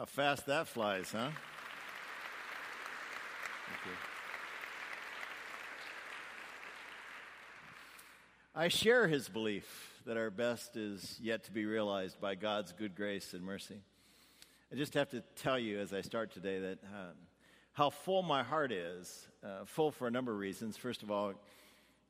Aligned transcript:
How 0.00 0.06
fast 0.06 0.46
that 0.46 0.66
flies, 0.66 1.12
huh? 1.12 1.28
I 8.56 8.68
share 8.68 9.08
his 9.08 9.28
belief 9.28 10.00
that 10.06 10.16
our 10.16 10.30
best 10.30 10.78
is 10.78 11.18
yet 11.20 11.44
to 11.44 11.52
be 11.52 11.66
realized 11.66 12.18
by 12.18 12.34
God's 12.34 12.72
good 12.72 12.96
grace 12.96 13.34
and 13.34 13.44
mercy. 13.44 13.76
I 14.72 14.76
just 14.76 14.94
have 14.94 15.10
to 15.10 15.22
tell 15.36 15.58
you 15.58 15.78
as 15.78 15.92
I 15.92 16.00
start 16.00 16.32
today 16.32 16.60
that 16.60 16.78
uh, 16.82 17.12
how 17.74 17.90
full 17.90 18.22
my 18.22 18.42
heart 18.42 18.72
is, 18.72 19.28
uh, 19.44 19.66
full 19.66 19.90
for 19.90 20.08
a 20.08 20.10
number 20.10 20.32
of 20.32 20.38
reasons. 20.38 20.78
First 20.78 21.02
of 21.02 21.10
all, 21.10 21.34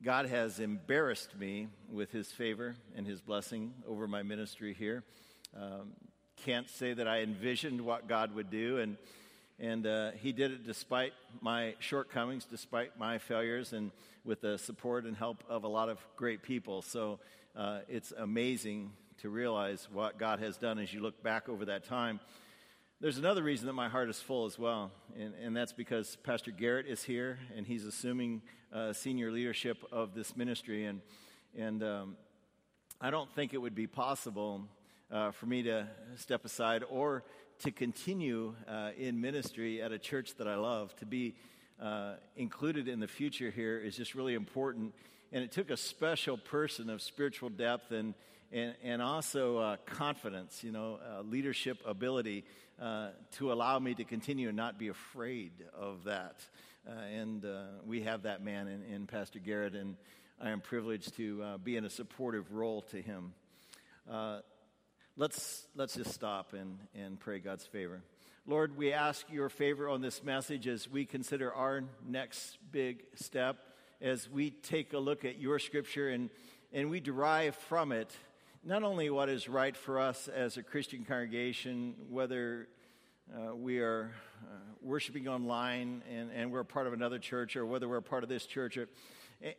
God 0.01 0.27
has 0.27 0.61
embarrassed 0.61 1.37
me 1.37 1.67
with 1.91 2.13
his 2.13 2.31
favor 2.31 2.77
and 2.95 3.05
his 3.05 3.21
blessing 3.21 3.75
over 3.85 4.07
my 4.07 4.23
ministry 4.23 4.75
here. 4.75 5.03
Um, 5.61 5.89
can't 6.45 6.71
say 6.71 6.95
that 6.95 7.07
I 7.07 7.21
envisioned 7.21 7.83
what 7.83 8.09
God 8.09 8.35
would 8.35 8.51
do, 8.51 8.79
and, 8.79 8.97
and 9.59 9.87
uh, 9.87 10.11
he 10.13 10.33
did 10.33 10.53
it 10.53 10.67
despite 10.67 11.13
my 11.43 11.75
shortcomings, 11.81 12.47
despite 12.47 12.99
my 12.99 13.19
failures, 13.19 13.75
and 13.75 13.91
with 14.25 14.41
the 14.41 14.57
support 14.57 15.05
and 15.05 15.17
help 15.17 15.45
of 15.51 15.65
a 15.65 15.69
lot 15.69 15.91
of 15.91 15.99
great 16.17 16.43
people. 16.43 16.81
So 16.81 17.19
uh, 17.55 17.81
it's 17.89 18.13
amazing 18.17 18.93
to 19.19 19.29
realize 19.29 19.87
what 19.93 20.19
God 20.19 20.39
has 20.41 20.57
done 20.57 20.79
as 20.79 20.95
you 20.95 21.01
look 21.01 21.23
back 21.23 21.49
over 21.49 21.67
that 21.67 21.85
time. 21.85 22.21
There's 23.01 23.19
another 23.19 23.43
reason 23.43 23.67
that 23.67 23.75
my 23.75 23.89
heart 23.89 24.09
is 24.09 24.21
full 24.21 24.47
as 24.47 24.59
well, 24.59 24.91
and, 25.19 25.35
and 25.43 25.55
that's 25.55 25.75
because 25.75 26.17
Pastor 26.23 26.53
Garrett 26.53 26.87
is 26.87 27.03
here 27.03 27.39
and 27.55 27.67
he's 27.67 27.85
assuming 27.85 28.41
uh, 28.73 28.95
senior 28.95 29.31
leadership 29.31 29.85
of 29.93 30.15
this 30.15 30.37
ministry. 30.37 30.87
And, 30.87 31.03
and 31.57 31.83
um, 31.83 32.17
I 32.99 33.11
don't 33.11 33.31
think 33.35 33.53
it 33.53 33.59
would 33.59 33.75
be 33.75 33.87
possible 33.87 34.65
uh, 35.11 35.31
for 35.33 35.47
me 35.47 35.63
to 35.63 35.87
step 36.17 36.45
aside 36.45 36.85
or 36.89 37.25
to 37.61 37.71
continue 37.71 38.55
uh, 38.67 38.91
in 38.97 39.21
ministry 39.21 39.83
at 39.83 39.93
a 39.93 39.99
church 39.99 40.35
that 40.37 40.49
I 40.49 40.57
love. 40.57 40.95
To 40.97 41.07
be 41.07 41.35
uh, 41.81 42.15
included 42.37 42.89
in 42.89 43.01
the 43.01 43.09
future 43.09 43.51
here 43.51 43.79
is 43.79 43.97
just 43.97 44.15
really 44.15 44.35
important. 44.35 44.95
And 45.33 45.45
it 45.45 45.53
took 45.53 45.71
a 45.71 45.77
special 45.77 46.37
person 46.37 46.91
of 46.91 47.03
spiritual 47.03 47.51
depth 47.51 47.93
and, 47.93 48.15
and, 48.53 48.75
and 48.83 49.03
also 49.03 49.59
uh, 49.59 49.77
confidence, 49.87 50.65
you 50.65 50.73
know, 50.73 50.99
uh, 51.07 51.23
leadership 51.23 51.79
ability 51.87 52.45
uh, 52.81 53.11
to 53.33 53.53
allow 53.53 53.79
me 53.79 53.95
to 53.95 54.05
continue 54.05 54.49
and 54.49 54.57
not 54.57 54.79
be 54.79 54.89
afraid 54.89 55.53
of 55.79 56.05
that. 56.05 56.37
Uh, 56.89 56.93
and 56.93 57.45
uh, 57.45 57.65
we 57.87 58.03
have 58.03 58.23
that 58.23 58.43
man 58.43 58.67
in, 58.67 58.83
in, 58.95 59.07
Pastor 59.07 59.39
Garrett, 59.39 59.75
and 59.75 59.97
I 60.41 60.49
am 60.49 60.61
privileged 60.61 61.15
to 61.17 61.43
uh, 61.43 61.59
be 61.59 61.77
in 61.77 61.85
a 61.85 61.91
supportive 61.91 62.53
role 62.53 62.81
to 62.91 63.03
him. 63.03 63.35
Let's, 65.21 65.67
let's 65.77 65.97
just 65.97 66.15
stop 66.15 66.55
and, 66.55 66.79
and 66.95 67.21
pray 67.21 67.41
God's 67.41 67.67
favor. 67.67 68.01
Lord, 68.47 68.79
we 68.79 68.95
ask 68.95 69.31
your 69.31 69.51
favor 69.51 69.87
on 69.87 70.01
this 70.01 70.25
message 70.25 70.67
as 70.67 70.89
we 70.89 71.05
consider 71.05 71.53
our 71.53 71.85
next 72.09 72.57
big 72.73 73.03
step, 73.17 73.59
as 74.01 74.31
we 74.31 74.49
take 74.51 74.95
a 74.95 74.99
look 74.99 75.27
at 75.27 75.39
your 75.39 75.59
scripture 75.59 76.09
and, 76.09 76.31
and 76.73 76.89
we 76.89 77.01
derive 77.01 77.55
from 77.55 77.93
it 77.93 78.11
not 78.65 78.83
only 78.83 79.11
what 79.11 79.29
is 79.29 79.47
right 79.47 79.77
for 79.77 80.01
us 80.01 80.27
as 80.27 80.57
a 80.57 80.63
Christian 80.63 81.05
congregation, 81.05 81.97
whether 82.09 82.67
uh, 83.31 83.55
we 83.55 83.81
are 83.81 84.13
uh, 84.43 84.55
worshiping 84.81 85.29
online 85.29 86.03
and, 86.11 86.31
and 86.35 86.51
we're 86.51 86.65
part 86.65 86.87
of 86.87 86.95
another 86.95 87.19
church, 87.19 87.57
or 87.57 87.67
whether 87.67 87.87
we're 87.91 88.01
part 88.01 88.23
of 88.23 88.31
this 88.31 88.47
church, 88.47 88.79
or, 88.79 88.89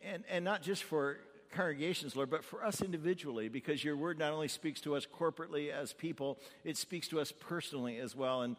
and, 0.02 0.24
and 0.28 0.44
not 0.44 0.62
just 0.62 0.82
for 0.82 1.18
congregations, 1.52 2.16
Lord, 2.16 2.30
but 2.30 2.44
for 2.44 2.64
us 2.64 2.80
individually, 2.80 3.48
because 3.48 3.84
your 3.84 3.96
word 3.96 4.18
not 4.18 4.32
only 4.32 4.48
speaks 4.48 4.80
to 4.82 4.96
us 4.96 5.06
corporately 5.06 5.70
as 5.70 5.92
people, 5.92 6.38
it 6.64 6.76
speaks 6.76 7.08
to 7.08 7.20
us 7.20 7.32
personally 7.32 7.98
as 7.98 8.16
well. 8.16 8.42
And, 8.42 8.56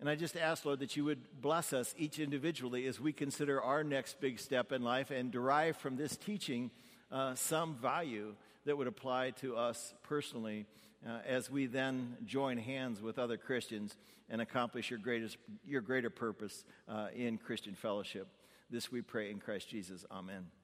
and 0.00 0.08
I 0.08 0.14
just 0.14 0.36
ask, 0.36 0.64
Lord, 0.64 0.80
that 0.80 0.96
you 0.96 1.04
would 1.04 1.40
bless 1.40 1.72
us 1.72 1.94
each 1.96 2.18
individually 2.18 2.86
as 2.86 3.00
we 3.00 3.12
consider 3.12 3.62
our 3.62 3.82
next 3.82 4.20
big 4.20 4.38
step 4.38 4.72
in 4.72 4.82
life 4.82 5.10
and 5.10 5.30
derive 5.30 5.76
from 5.76 5.96
this 5.96 6.16
teaching 6.16 6.70
uh, 7.10 7.34
some 7.34 7.74
value 7.76 8.34
that 8.66 8.76
would 8.76 8.86
apply 8.86 9.30
to 9.30 9.56
us 9.56 9.94
personally 10.02 10.66
uh, 11.06 11.18
as 11.26 11.50
we 11.50 11.66
then 11.66 12.16
join 12.26 12.58
hands 12.58 13.00
with 13.00 13.18
other 13.18 13.36
Christians 13.36 13.96
and 14.28 14.40
accomplish 14.42 14.90
your, 14.90 14.98
greatest, 14.98 15.38
your 15.66 15.80
greater 15.80 16.10
purpose 16.10 16.64
uh, 16.88 17.08
in 17.14 17.38
Christian 17.38 17.74
fellowship. 17.74 18.28
This 18.70 18.92
we 18.92 19.00
pray 19.00 19.30
in 19.30 19.38
Christ 19.38 19.70
Jesus. 19.70 20.04
Amen. 20.10 20.57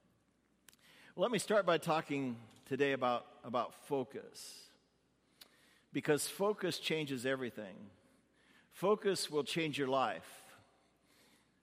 Let 1.16 1.30
me 1.30 1.38
start 1.38 1.64
by 1.64 1.78
talking 1.78 2.34
today 2.66 2.90
about, 2.90 3.24
about 3.44 3.72
focus. 3.86 4.64
Because 5.92 6.26
focus 6.26 6.80
changes 6.80 7.24
everything. 7.24 7.76
Focus 8.72 9.30
will 9.30 9.44
change 9.44 9.78
your 9.78 9.86
life. 9.86 10.26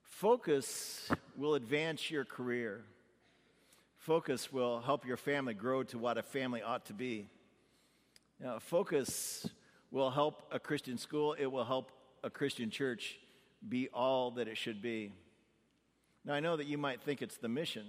Focus 0.04 1.10
will 1.36 1.54
advance 1.54 2.10
your 2.10 2.24
career. 2.24 2.80
Focus 3.98 4.50
will 4.50 4.80
help 4.80 5.04
your 5.04 5.18
family 5.18 5.52
grow 5.52 5.82
to 5.82 5.98
what 5.98 6.16
a 6.16 6.22
family 6.22 6.62
ought 6.62 6.86
to 6.86 6.94
be. 6.94 7.28
Now, 8.40 8.58
focus 8.58 9.46
will 9.90 10.10
help 10.10 10.44
a 10.50 10.58
Christian 10.58 10.96
school, 10.96 11.34
it 11.38 11.44
will 11.44 11.64
help 11.64 11.92
a 12.24 12.30
Christian 12.30 12.70
church 12.70 13.18
be 13.68 13.90
all 13.92 14.30
that 14.30 14.48
it 14.48 14.56
should 14.56 14.80
be. 14.80 15.12
Now, 16.24 16.32
I 16.32 16.40
know 16.40 16.56
that 16.56 16.66
you 16.66 16.78
might 16.78 17.02
think 17.02 17.20
it's 17.20 17.36
the 17.36 17.50
mission, 17.50 17.84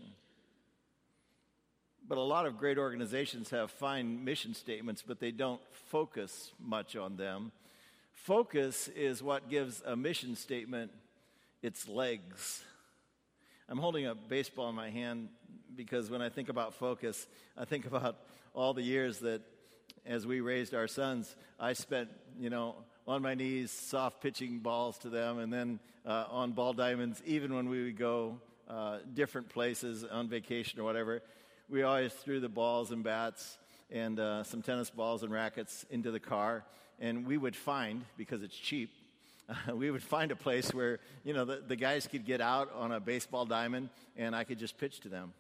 but 2.07 2.17
a 2.17 2.21
lot 2.21 2.45
of 2.45 2.57
great 2.57 2.77
organizations 2.77 3.49
have 3.49 3.71
fine 3.71 4.23
mission 4.23 4.53
statements, 4.53 5.03
but 5.05 5.19
they 5.19 5.31
don't 5.31 5.61
focus 5.71 6.51
much 6.59 6.95
on 6.95 7.15
them. 7.15 7.51
Focus 8.11 8.89
is 8.89 9.23
what 9.23 9.49
gives 9.49 9.81
a 9.85 9.95
mission 9.95 10.35
statement 10.35 10.91
its 11.61 11.87
legs. 11.87 12.63
I'm 13.69 13.77
holding 13.77 14.05
a 14.05 14.15
baseball 14.15 14.69
in 14.69 14.75
my 14.75 14.89
hand 14.89 15.29
because 15.75 16.09
when 16.09 16.21
I 16.21 16.29
think 16.29 16.49
about 16.49 16.73
focus, 16.73 17.25
I 17.57 17.65
think 17.65 17.85
about 17.91 18.17
all 18.53 18.73
the 18.73 18.83
years 18.83 19.19
that 19.19 19.41
as 20.05 20.27
we 20.27 20.41
raised 20.41 20.73
our 20.73 20.87
sons, 20.87 21.35
I 21.59 21.73
spent, 21.73 22.09
you 22.37 22.49
know, 22.49 22.75
on 23.07 23.21
my 23.21 23.33
knees, 23.33 23.71
soft 23.71 24.21
pitching 24.21 24.59
balls 24.59 24.97
to 24.99 25.09
them, 25.09 25.39
and 25.39 25.51
then 25.51 25.79
uh, 26.05 26.25
on 26.29 26.51
ball 26.51 26.73
diamonds, 26.73 27.21
even 27.25 27.53
when 27.53 27.69
we 27.69 27.83
would 27.83 27.97
go 27.97 28.39
uh, 28.69 28.99
different 29.13 29.49
places 29.49 30.03
on 30.03 30.27
vacation 30.27 30.79
or 30.79 30.83
whatever, 30.83 31.21
we 31.69 31.83
always 31.83 32.13
threw 32.13 32.39
the 32.39 32.49
balls 32.49 32.91
and 32.91 33.03
bats 33.03 33.57
and 33.91 34.19
uh, 34.19 34.43
some 34.43 34.61
tennis 34.61 34.89
balls 34.89 35.23
and 35.23 35.31
rackets 35.31 35.85
into 35.89 36.11
the 36.11 36.19
car, 36.19 36.63
and 36.99 37.25
we 37.25 37.37
would 37.37 37.55
find, 37.55 38.03
because 38.17 38.41
it's 38.41 38.55
cheap, 38.55 38.91
we 39.73 39.91
would 39.91 40.03
find 40.03 40.31
a 40.31 40.35
place 40.35 40.73
where, 40.73 40.99
you 41.23 41.33
know, 41.33 41.45
the, 41.45 41.61
the 41.67 41.75
guys 41.75 42.07
could 42.07 42.25
get 42.25 42.41
out 42.41 42.71
on 42.73 42.91
a 42.91 42.99
baseball 42.99 43.45
diamond, 43.45 43.89
and 44.17 44.35
I 44.35 44.43
could 44.43 44.59
just 44.59 44.77
pitch 44.77 44.99
to 45.01 45.09
them 45.09 45.33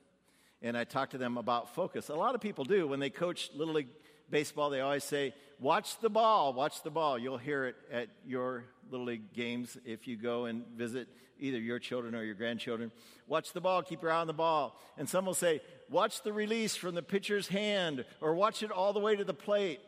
and 0.63 0.77
I 0.77 0.85
talked 0.85 1.11
to 1.11 1.17
them 1.17 1.37
about 1.37 1.75
focus. 1.75 2.07
A 2.07 2.15
lot 2.15 2.35
of 2.35 2.41
people 2.41 2.63
do. 2.63 2.87
When 2.87 2.99
they 2.99 3.09
coach 3.09 3.51
Little 3.53 3.73
League 3.73 3.89
Baseball, 4.33 4.71
they 4.71 4.81
always 4.81 5.03
say, 5.03 5.35
Watch 5.59 5.99
the 5.99 6.09
ball, 6.09 6.53
watch 6.53 6.81
the 6.81 6.89
ball. 6.89 7.19
You'll 7.19 7.37
hear 7.37 7.65
it 7.65 7.75
at 7.91 8.07
your 8.25 8.63
Little 8.89 9.05
League 9.05 9.31
games 9.31 9.77
if 9.85 10.07
you 10.07 10.17
go 10.17 10.45
and 10.45 10.65
visit 10.75 11.07
either 11.39 11.59
your 11.59 11.77
children 11.77 12.15
or 12.15 12.23
your 12.23 12.33
grandchildren. 12.33 12.91
Watch 13.27 13.53
the 13.53 13.61
ball, 13.61 13.83
keep 13.83 14.01
your 14.01 14.09
eye 14.09 14.21
on 14.21 14.25
the 14.25 14.33
ball. 14.33 14.81
And 14.97 15.07
some 15.07 15.27
will 15.27 15.35
say, 15.35 15.61
Watch 15.87 16.23
the 16.23 16.33
release 16.33 16.75
from 16.75 16.95
the 16.95 17.03
pitcher's 17.03 17.47
hand, 17.47 18.05
or 18.21 18.33
watch 18.33 18.63
it 18.63 18.71
all 18.71 18.91
the 18.91 18.99
way 18.99 19.15
to 19.15 19.23
the 19.23 19.35
plate. 19.35 19.79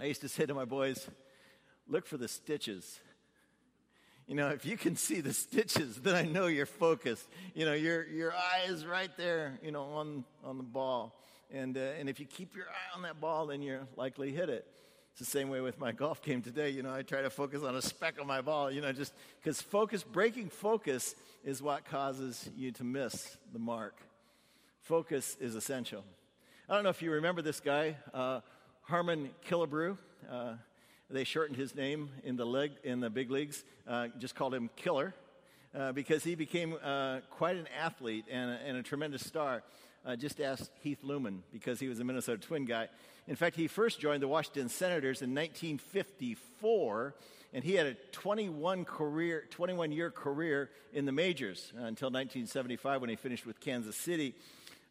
I 0.00 0.06
used 0.06 0.22
to 0.22 0.28
say 0.28 0.44
to 0.44 0.52
my 0.52 0.64
boys, 0.64 1.08
Look 1.86 2.08
for 2.08 2.16
the 2.16 2.26
stitches 2.26 2.98
you 4.26 4.34
know, 4.34 4.48
if 4.48 4.66
you 4.66 4.76
can 4.76 4.96
see 4.96 5.20
the 5.20 5.32
stitches, 5.32 5.96
then 6.02 6.16
I 6.16 6.22
know 6.22 6.46
you're 6.48 6.66
focused. 6.66 7.28
You 7.54 7.64
know, 7.64 7.74
your, 7.74 8.04
your 8.08 8.32
eye 8.32 8.66
is 8.66 8.84
right 8.84 9.10
there, 9.16 9.58
you 9.62 9.70
know, 9.70 9.84
on, 9.84 10.24
on 10.42 10.56
the 10.56 10.64
ball. 10.64 11.14
And, 11.52 11.76
uh, 11.76 11.80
and 11.98 12.08
if 12.08 12.18
you 12.18 12.26
keep 12.26 12.56
your 12.56 12.66
eye 12.66 12.96
on 12.96 13.02
that 13.02 13.20
ball, 13.20 13.46
then 13.46 13.62
you're 13.62 13.86
likely 13.96 14.32
hit 14.32 14.48
it. 14.48 14.66
It's 15.12 15.20
the 15.20 15.24
same 15.24 15.48
way 15.48 15.60
with 15.60 15.78
my 15.78 15.92
golf 15.92 16.20
game 16.22 16.42
today. 16.42 16.70
You 16.70 16.82
know, 16.82 16.92
I 16.92 17.02
try 17.02 17.22
to 17.22 17.30
focus 17.30 17.62
on 17.62 17.74
a 17.74 17.80
speck 17.80 18.18
of 18.20 18.26
my 18.26 18.42
ball, 18.42 18.70
you 18.70 18.80
know, 18.80 18.92
just 18.92 19.14
because 19.40 19.62
focus, 19.62 20.02
breaking 20.02 20.50
focus 20.50 21.14
is 21.44 21.62
what 21.62 21.84
causes 21.86 22.50
you 22.56 22.72
to 22.72 22.84
miss 22.84 23.36
the 23.52 23.58
mark. 23.58 23.94
Focus 24.82 25.36
is 25.40 25.54
essential. 25.54 26.04
I 26.68 26.74
don't 26.74 26.84
know 26.84 26.90
if 26.90 27.00
you 27.00 27.12
remember 27.12 27.40
this 27.42 27.60
guy, 27.60 27.96
uh, 28.12 28.40
Harmon 28.82 29.30
Killebrew. 29.48 29.96
Uh, 30.30 30.54
they 31.08 31.24
shortened 31.24 31.56
his 31.56 31.74
name 31.74 32.10
in 32.24 32.36
the, 32.36 32.44
leg, 32.44 32.72
in 32.82 33.00
the 33.00 33.08
big 33.08 33.30
leagues, 33.30 33.64
uh, 33.88 34.08
just 34.18 34.34
called 34.34 34.52
him 34.52 34.68
Killer, 34.76 35.14
uh, 35.74 35.92
because 35.92 36.24
he 36.24 36.34
became 36.34 36.74
uh, 36.82 37.20
quite 37.30 37.56
an 37.56 37.68
athlete 37.80 38.24
and 38.30 38.50
and 38.66 38.76
a 38.76 38.82
tremendous 38.82 39.24
star. 39.24 39.62
Uh, 40.06 40.14
just 40.14 40.40
ask 40.40 40.70
Heath 40.82 41.02
Lumen, 41.02 41.42
because 41.52 41.80
he 41.80 41.88
was 41.88 41.98
a 41.98 42.04
Minnesota 42.04 42.40
Twin 42.40 42.64
guy. 42.64 42.88
In 43.26 43.34
fact, 43.34 43.56
he 43.56 43.66
first 43.66 43.98
joined 43.98 44.22
the 44.22 44.28
Washington 44.28 44.68
Senators 44.68 45.20
in 45.20 45.34
1954, 45.34 47.14
and 47.52 47.64
he 47.64 47.74
had 47.74 47.86
a 47.86 47.94
21 48.12 48.84
career, 48.84 49.44
21 49.50 49.90
year 49.90 50.12
career 50.12 50.70
in 50.92 51.06
the 51.06 51.12
majors 51.12 51.72
uh, 51.74 51.86
until 51.86 52.06
1975 52.06 53.00
when 53.00 53.10
he 53.10 53.16
finished 53.16 53.44
with 53.44 53.58
Kansas 53.58 53.96
City. 53.96 54.36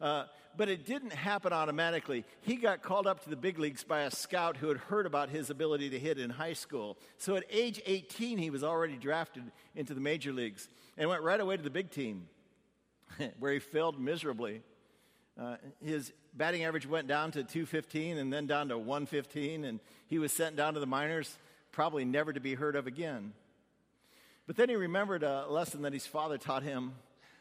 Uh, 0.02 0.26
but 0.58 0.68
it 0.68 0.86
didn't 0.86 1.14
happen 1.14 1.54
automatically. 1.54 2.26
He 2.42 2.58
got 2.58 2.82
called 2.82 3.08
up 3.08 3.24
to 3.24 3.30
the 3.30 3.38
big 3.38 3.58
leagues 3.58 3.86
by 3.86 4.02
a 4.02 4.12
scout 4.12 4.58
who 4.58 4.68
had 4.68 4.78
heard 4.78 5.06
about 5.06 5.30
his 5.30 5.50
ability 5.50 5.92
to 5.92 6.00
hit 6.00 6.20
in 6.20 6.30
high 6.30 6.54
school. 6.54 6.98
So 7.20 7.38
at 7.38 7.46
age 7.50 7.82
18, 7.86 8.38
he 8.38 8.50
was 8.50 8.66
already 8.66 8.98
drafted 8.98 9.44
into 9.78 9.94
the 9.94 10.02
major 10.02 10.34
leagues 10.34 10.68
and 10.98 11.10
went 11.10 11.24
right 11.24 11.40
away 11.40 11.56
to 11.56 11.64
the 11.64 11.70
big 11.70 11.90
team, 11.90 12.28
where 13.40 13.54
he 13.54 13.60
failed 13.60 13.98
miserably. 13.98 14.62
Uh, 15.40 15.58
his 15.84 16.14
batting 16.34 16.64
average 16.64 16.88
went 16.88 17.08
down 17.08 17.32
to 17.32 17.44
215 17.44 18.18
and 18.18 18.32
then 18.32 18.48
down 18.48 18.70
to 18.70 18.78
115, 18.78 19.66
and 19.66 19.80
he 20.08 20.18
was 20.18 20.32
sent 20.32 20.56
down 20.56 20.74
to 20.74 20.80
the 20.80 20.86
minors, 20.86 21.38
probably 21.72 22.06
never 22.06 22.32
to 22.32 22.40
be 22.40 22.56
heard 22.56 22.76
of 22.76 22.88
again. 22.88 23.34
But 24.48 24.56
then 24.56 24.70
he 24.70 24.76
remembered 24.76 25.24
a 25.24 25.48
lesson 25.50 25.82
that 25.82 25.94
his 25.94 26.06
father 26.06 26.38
taught 26.38 26.64
him 26.64 26.94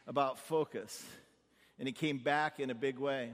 about 0.07 0.39
focus, 0.39 1.03
and 1.79 1.87
he 1.87 1.93
came 1.93 2.17
back 2.17 2.59
in 2.59 2.69
a 2.69 2.75
big 2.75 2.99
way. 2.99 3.31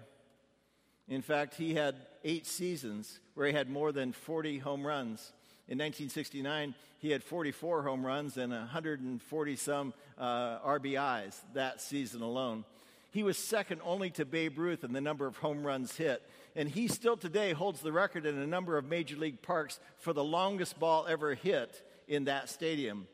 In 1.08 1.22
fact, 1.22 1.56
he 1.56 1.74
had 1.74 1.96
eight 2.24 2.46
seasons 2.46 3.20
where 3.34 3.48
he 3.48 3.54
had 3.54 3.70
more 3.70 3.92
than 3.92 4.14
40 4.14 4.60
home 4.60 4.86
runs. 4.86 5.34
In 5.68 5.78
1969, 5.78 6.76
he 7.00 7.10
had 7.10 7.24
44 7.24 7.82
home 7.84 8.06
runs 8.06 8.38
and 8.38 8.52
140 8.52 9.56
some 9.56 9.94
uh, 10.18 10.60
RBIs 10.60 11.40
that 11.54 11.82
season 11.82 12.22
alone. 12.22 12.64
He 13.12 13.24
was 13.24 13.38
second 13.38 13.82
only 13.84 14.10
to 14.12 14.26
Babe 14.26 14.58
Ruth 14.58 14.86
in 14.86 14.94
the 14.94 15.02
number 15.02 15.28
of 15.28 15.38
home 15.38 15.64
runs 15.64 15.98
hit. 15.98 16.28
And 16.56 16.70
he 16.70 16.88
still 16.88 17.18
today 17.18 17.52
holds 17.52 17.82
the 17.82 17.92
record 17.92 18.26
in 18.26 18.38
a 18.38 18.48
number 18.48 18.78
of 18.78 18.86
major 18.86 19.18
league 19.18 19.42
parks 19.42 19.80
for 19.98 20.14
the 20.14 20.24
longest 20.24 20.80
ball 20.80 21.06
ever 21.08 21.34
hit 21.34 21.86
in 22.08 22.26
that 22.26 22.50
stadium, 22.50 23.08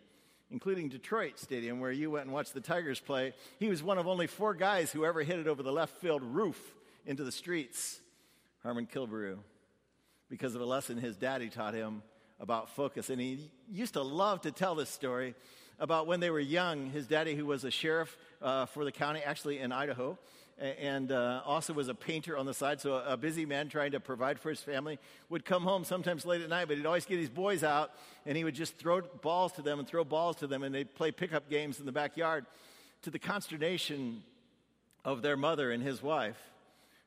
including 0.52 0.90
Detroit 0.90 1.40
Stadium, 1.40 1.80
where 1.80 1.92
you 1.92 2.12
went 2.12 2.26
and 2.26 2.34
watched 2.34 2.54
the 2.54 2.62
Tigers 2.62 3.00
play. 3.00 3.34
He 3.60 3.70
was 3.70 3.82
one 3.82 3.98
of 3.98 4.08
only 4.08 4.28
four 4.28 4.54
guys 4.54 4.92
who 4.92 5.04
ever 5.04 5.24
hit 5.24 5.40
it 5.40 5.48
over 5.48 5.64
the 5.64 5.72
left 5.72 5.98
field 5.98 6.22
roof 6.24 6.76
into 7.06 7.24
the 7.24 7.32
streets. 7.32 8.00
Harmon 8.62 8.86
Killebrew, 8.86 9.38
because 10.30 10.54
of 10.54 10.62
a 10.62 10.66
lesson 10.66 10.98
his 10.98 11.18
daddy 11.18 11.50
taught 11.50 11.74
him 11.74 12.04
about 12.40 12.70
focus. 12.70 13.10
And 13.10 13.20
he 13.20 13.50
used 13.72 13.94
to 13.94 14.04
love 14.04 14.42
to 14.42 14.52
tell 14.52 14.76
this 14.76 14.90
story 14.90 15.34
about 15.80 16.06
when 16.08 16.20
they 16.20 16.30
were 16.30 16.40
young. 16.40 16.92
His 16.92 17.08
daddy, 17.08 17.36
who 17.36 17.46
was 17.46 17.64
a 17.64 17.72
sheriff 17.72 18.16
uh, 18.42 18.66
for 18.66 18.86
the 18.86 18.92
county, 18.92 19.22
actually 19.22 19.60
in 19.60 19.72
Idaho, 19.72 20.18
and 20.60 21.12
uh, 21.12 21.42
also 21.46 21.74
was 21.74 21.88
a 21.88 21.94
painter 21.94 22.36
on 22.38 22.46
the 22.46 22.54
side, 22.54 22.82
so 22.82 22.96
a 22.96 23.16
busy 23.16 23.46
man 23.46 23.70
trying 23.70 23.92
to 23.92 24.00
provide 24.00 24.40
for 24.40 24.50
his 24.50 24.60
family, 24.60 24.98
would 25.30 25.46
come 25.46 25.64
home 25.64 25.84
sometimes 25.84 26.26
late 26.26 26.42
at 26.42 26.50
night, 26.50 26.68
but 26.68 26.78
he'd 26.78 26.86
always 26.86 27.06
get 27.06 27.20
his 27.20 27.30
boys 27.30 27.64
out, 27.64 27.92
and 28.26 28.36
he 28.36 28.44
would 28.44 28.56
just 28.56 28.78
throw 28.78 29.02
balls 29.22 29.52
to 29.54 29.62
them 29.62 29.80
and 29.80 29.88
throw 29.88 30.04
balls 30.04 30.36
to 30.38 30.48
them, 30.48 30.64
and 30.64 30.74
they'd 30.74 30.96
play 30.96 31.12
pickup 31.12 31.50
games 31.50 31.80
in 31.80 31.86
the 31.86 31.92
backyard 31.92 32.46
to 33.04 33.12
the 33.12 33.20
consternation 33.20 34.24
of 35.06 35.22
their 35.22 35.38
mother 35.38 35.72
and 35.72 35.84
his 35.84 36.02
wife, 36.02 36.38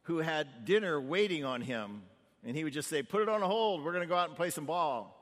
who 0.05 0.19
had 0.19 0.65
dinner 0.65 1.01
waiting 1.01 1.45
on 1.45 1.61
him. 1.61 2.03
And 2.45 2.57
he 2.57 2.65
would 2.65 2.73
just 2.73 2.89
say, 2.89 3.03
Put 3.03 3.21
it 3.21 3.29
on 3.29 3.43
hold, 3.43 3.85
we're 3.85 3.93
going 3.93 4.03
to 4.03 4.09
go 4.09 4.17
out 4.17 4.29
and 4.29 4.37
play 4.37 4.51
some 4.51 4.65
ball. 4.65 5.17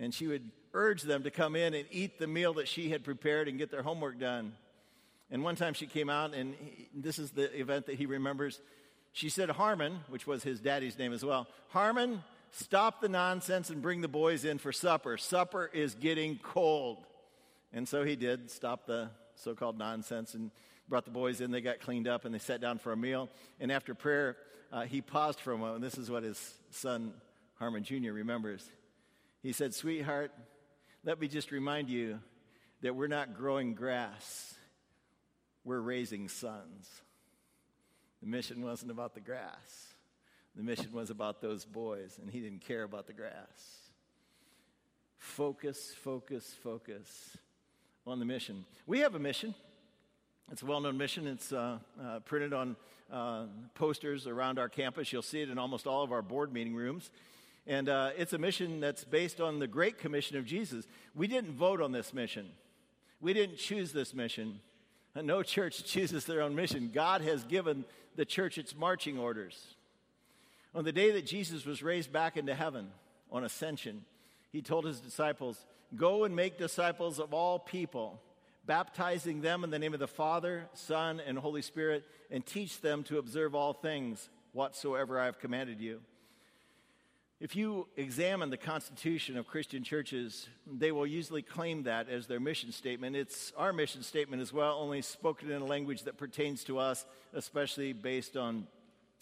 And 0.00 0.14
she 0.14 0.26
would 0.26 0.50
urge 0.72 1.02
them 1.02 1.24
to 1.24 1.30
come 1.30 1.56
in 1.56 1.74
and 1.74 1.86
eat 1.90 2.18
the 2.18 2.26
meal 2.26 2.54
that 2.54 2.68
she 2.68 2.88
had 2.88 3.04
prepared 3.04 3.48
and 3.48 3.58
get 3.58 3.70
their 3.70 3.82
homework 3.82 4.18
done. 4.18 4.54
And 5.30 5.42
one 5.44 5.56
time 5.56 5.74
she 5.74 5.86
came 5.86 6.08
out, 6.08 6.34
and 6.34 6.54
he, 6.54 6.88
this 6.94 7.18
is 7.18 7.32
the 7.32 7.54
event 7.58 7.86
that 7.86 7.96
he 7.96 8.06
remembers. 8.06 8.60
She 9.12 9.28
said, 9.28 9.50
Harmon, 9.50 10.00
which 10.08 10.26
was 10.26 10.42
his 10.42 10.60
daddy's 10.60 10.98
name 10.98 11.12
as 11.12 11.24
well, 11.24 11.46
Harmon, 11.68 12.22
stop 12.50 13.00
the 13.00 13.08
nonsense 13.08 13.70
and 13.70 13.82
bring 13.82 14.00
the 14.00 14.08
boys 14.08 14.44
in 14.44 14.58
for 14.58 14.72
supper. 14.72 15.16
Supper 15.16 15.70
is 15.72 15.94
getting 15.94 16.38
cold. 16.38 17.04
And 17.72 17.86
so 17.86 18.04
he 18.04 18.16
did 18.16 18.50
stop 18.50 18.86
the 18.86 19.10
so 19.34 19.54
called 19.54 19.78
nonsense 19.78 20.34
and 20.34 20.50
brought 20.88 21.04
the 21.04 21.10
boys 21.10 21.40
in. 21.40 21.50
They 21.50 21.60
got 21.60 21.80
cleaned 21.80 22.08
up 22.08 22.24
and 22.24 22.34
they 22.34 22.38
sat 22.38 22.60
down 22.60 22.78
for 22.78 22.92
a 22.92 22.96
meal. 22.96 23.28
And 23.60 23.70
after 23.70 23.94
prayer, 23.94 24.36
uh, 24.72 24.82
he 24.82 25.00
paused 25.00 25.40
for 25.40 25.52
a 25.52 25.58
moment. 25.58 25.82
This 25.82 25.98
is 25.98 26.10
what 26.10 26.22
his 26.22 26.54
son, 26.70 27.12
Harmon 27.58 27.84
Jr., 27.84 28.12
remembers. 28.12 28.68
He 29.42 29.52
said, 29.52 29.74
Sweetheart, 29.74 30.32
let 31.04 31.20
me 31.20 31.28
just 31.28 31.52
remind 31.52 31.88
you 31.88 32.18
that 32.82 32.94
we're 32.94 33.06
not 33.06 33.36
growing 33.36 33.74
grass, 33.74 34.54
we're 35.68 35.80
raising 35.80 36.28
sons. 36.28 37.02
The 38.22 38.26
mission 38.26 38.62
wasn't 38.62 38.90
about 38.90 39.14
the 39.14 39.20
grass, 39.20 39.94
the 40.56 40.62
mission 40.62 40.90
was 40.92 41.10
about 41.10 41.40
those 41.40 41.64
boys, 41.64 42.18
and 42.20 42.30
he 42.30 42.40
didn't 42.40 42.62
care 42.62 42.82
about 42.82 43.06
the 43.06 43.12
grass. 43.12 43.90
Focus, 45.18 45.94
focus, 46.02 46.56
focus 46.62 47.36
on 48.06 48.18
the 48.18 48.24
mission. 48.24 48.64
We 48.86 49.00
have 49.00 49.14
a 49.14 49.18
mission. 49.18 49.54
It's 50.50 50.62
a 50.62 50.66
well 50.66 50.80
known 50.80 50.96
mission. 50.96 51.26
It's 51.26 51.52
uh, 51.52 51.78
uh, 52.02 52.20
printed 52.20 52.54
on 52.54 52.76
uh, 53.12 53.44
posters 53.74 54.26
around 54.26 54.58
our 54.58 54.68
campus. 54.68 55.12
You'll 55.12 55.22
see 55.22 55.42
it 55.42 55.50
in 55.50 55.58
almost 55.58 55.86
all 55.86 56.02
of 56.02 56.12
our 56.12 56.22
board 56.22 56.52
meeting 56.52 56.74
rooms. 56.74 57.10
And 57.66 57.90
uh, 57.90 58.10
it's 58.16 58.32
a 58.32 58.38
mission 58.38 58.80
that's 58.80 59.04
based 59.04 59.40
on 59.40 59.58
the 59.58 59.66
Great 59.66 59.98
Commission 59.98 60.38
of 60.38 60.46
Jesus. 60.46 60.86
We 61.14 61.26
didn't 61.26 61.52
vote 61.52 61.82
on 61.82 61.92
this 61.92 62.14
mission, 62.14 62.48
we 63.20 63.34
didn't 63.34 63.58
choose 63.58 63.92
this 63.92 64.14
mission. 64.14 64.60
No 65.22 65.42
church 65.42 65.84
chooses 65.84 66.24
their 66.24 66.42
own 66.42 66.54
mission. 66.54 66.90
God 66.92 67.20
has 67.22 67.44
given 67.44 67.84
the 68.16 68.24
church 68.24 68.58
its 68.58 68.74
marching 68.76 69.18
orders. 69.18 69.76
On 70.74 70.84
the 70.84 70.92
day 70.92 71.12
that 71.12 71.26
Jesus 71.26 71.64
was 71.64 71.82
raised 71.82 72.12
back 72.12 72.36
into 72.36 72.54
heaven 72.54 72.90
on 73.30 73.44
ascension, 73.44 74.04
he 74.52 74.62
told 74.62 74.84
his 74.84 75.00
disciples, 75.00 75.64
Go 75.96 76.24
and 76.24 76.36
make 76.36 76.58
disciples 76.58 77.18
of 77.18 77.32
all 77.32 77.58
people, 77.58 78.20
baptizing 78.66 79.40
them 79.40 79.64
in 79.64 79.70
the 79.70 79.78
name 79.78 79.94
of 79.94 80.00
the 80.00 80.06
Father, 80.06 80.68
Son, 80.74 81.20
and 81.26 81.38
Holy 81.38 81.62
Spirit, 81.62 82.04
and 82.30 82.44
teach 82.44 82.80
them 82.80 83.02
to 83.04 83.18
observe 83.18 83.54
all 83.54 83.72
things 83.72 84.28
whatsoever 84.52 85.18
I 85.18 85.24
have 85.24 85.38
commanded 85.38 85.80
you. 85.80 86.00
If 87.40 87.54
you 87.54 87.86
examine 87.96 88.50
the 88.50 88.56
constitution 88.56 89.36
of 89.36 89.46
Christian 89.46 89.84
churches, 89.84 90.48
they 90.66 90.90
will 90.90 91.06
usually 91.06 91.42
claim 91.42 91.84
that 91.84 92.08
as 92.08 92.26
their 92.26 92.40
mission 92.40 92.72
statement. 92.72 93.14
It's 93.14 93.52
our 93.56 93.72
mission 93.72 94.02
statement 94.02 94.42
as 94.42 94.52
well, 94.52 94.76
only 94.80 95.02
spoken 95.02 95.52
in 95.52 95.62
a 95.62 95.64
language 95.64 96.02
that 96.02 96.18
pertains 96.18 96.64
to 96.64 96.80
us, 96.80 97.06
especially 97.32 97.92
based 97.92 98.36
on 98.36 98.66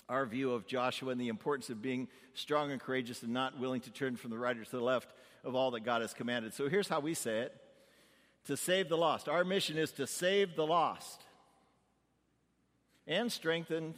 our 0.08 0.24
view 0.24 0.52
of 0.52 0.66
Joshua 0.66 1.10
and 1.10 1.20
the 1.20 1.28
importance 1.28 1.68
of 1.68 1.82
being 1.82 2.08
strong 2.32 2.72
and 2.72 2.80
courageous 2.80 3.22
and 3.22 3.34
not 3.34 3.58
willing 3.58 3.82
to 3.82 3.90
turn 3.90 4.16
from 4.16 4.30
the 4.30 4.38
right 4.38 4.56
or 4.56 4.64
to 4.64 4.70
the 4.70 4.80
left 4.80 5.10
of 5.44 5.54
all 5.54 5.72
that 5.72 5.80
God 5.80 6.00
has 6.00 6.14
commanded. 6.14 6.54
So 6.54 6.70
here's 6.70 6.88
how 6.88 7.00
we 7.00 7.12
say 7.12 7.40
it 7.40 7.54
to 8.46 8.56
save 8.56 8.88
the 8.88 8.96
lost. 8.96 9.28
Our 9.28 9.44
mission 9.44 9.76
is 9.76 9.90
to 9.92 10.06
save 10.06 10.56
the 10.56 10.66
lost 10.66 11.20
and 13.06 13.30
strengthen 13.30 13.94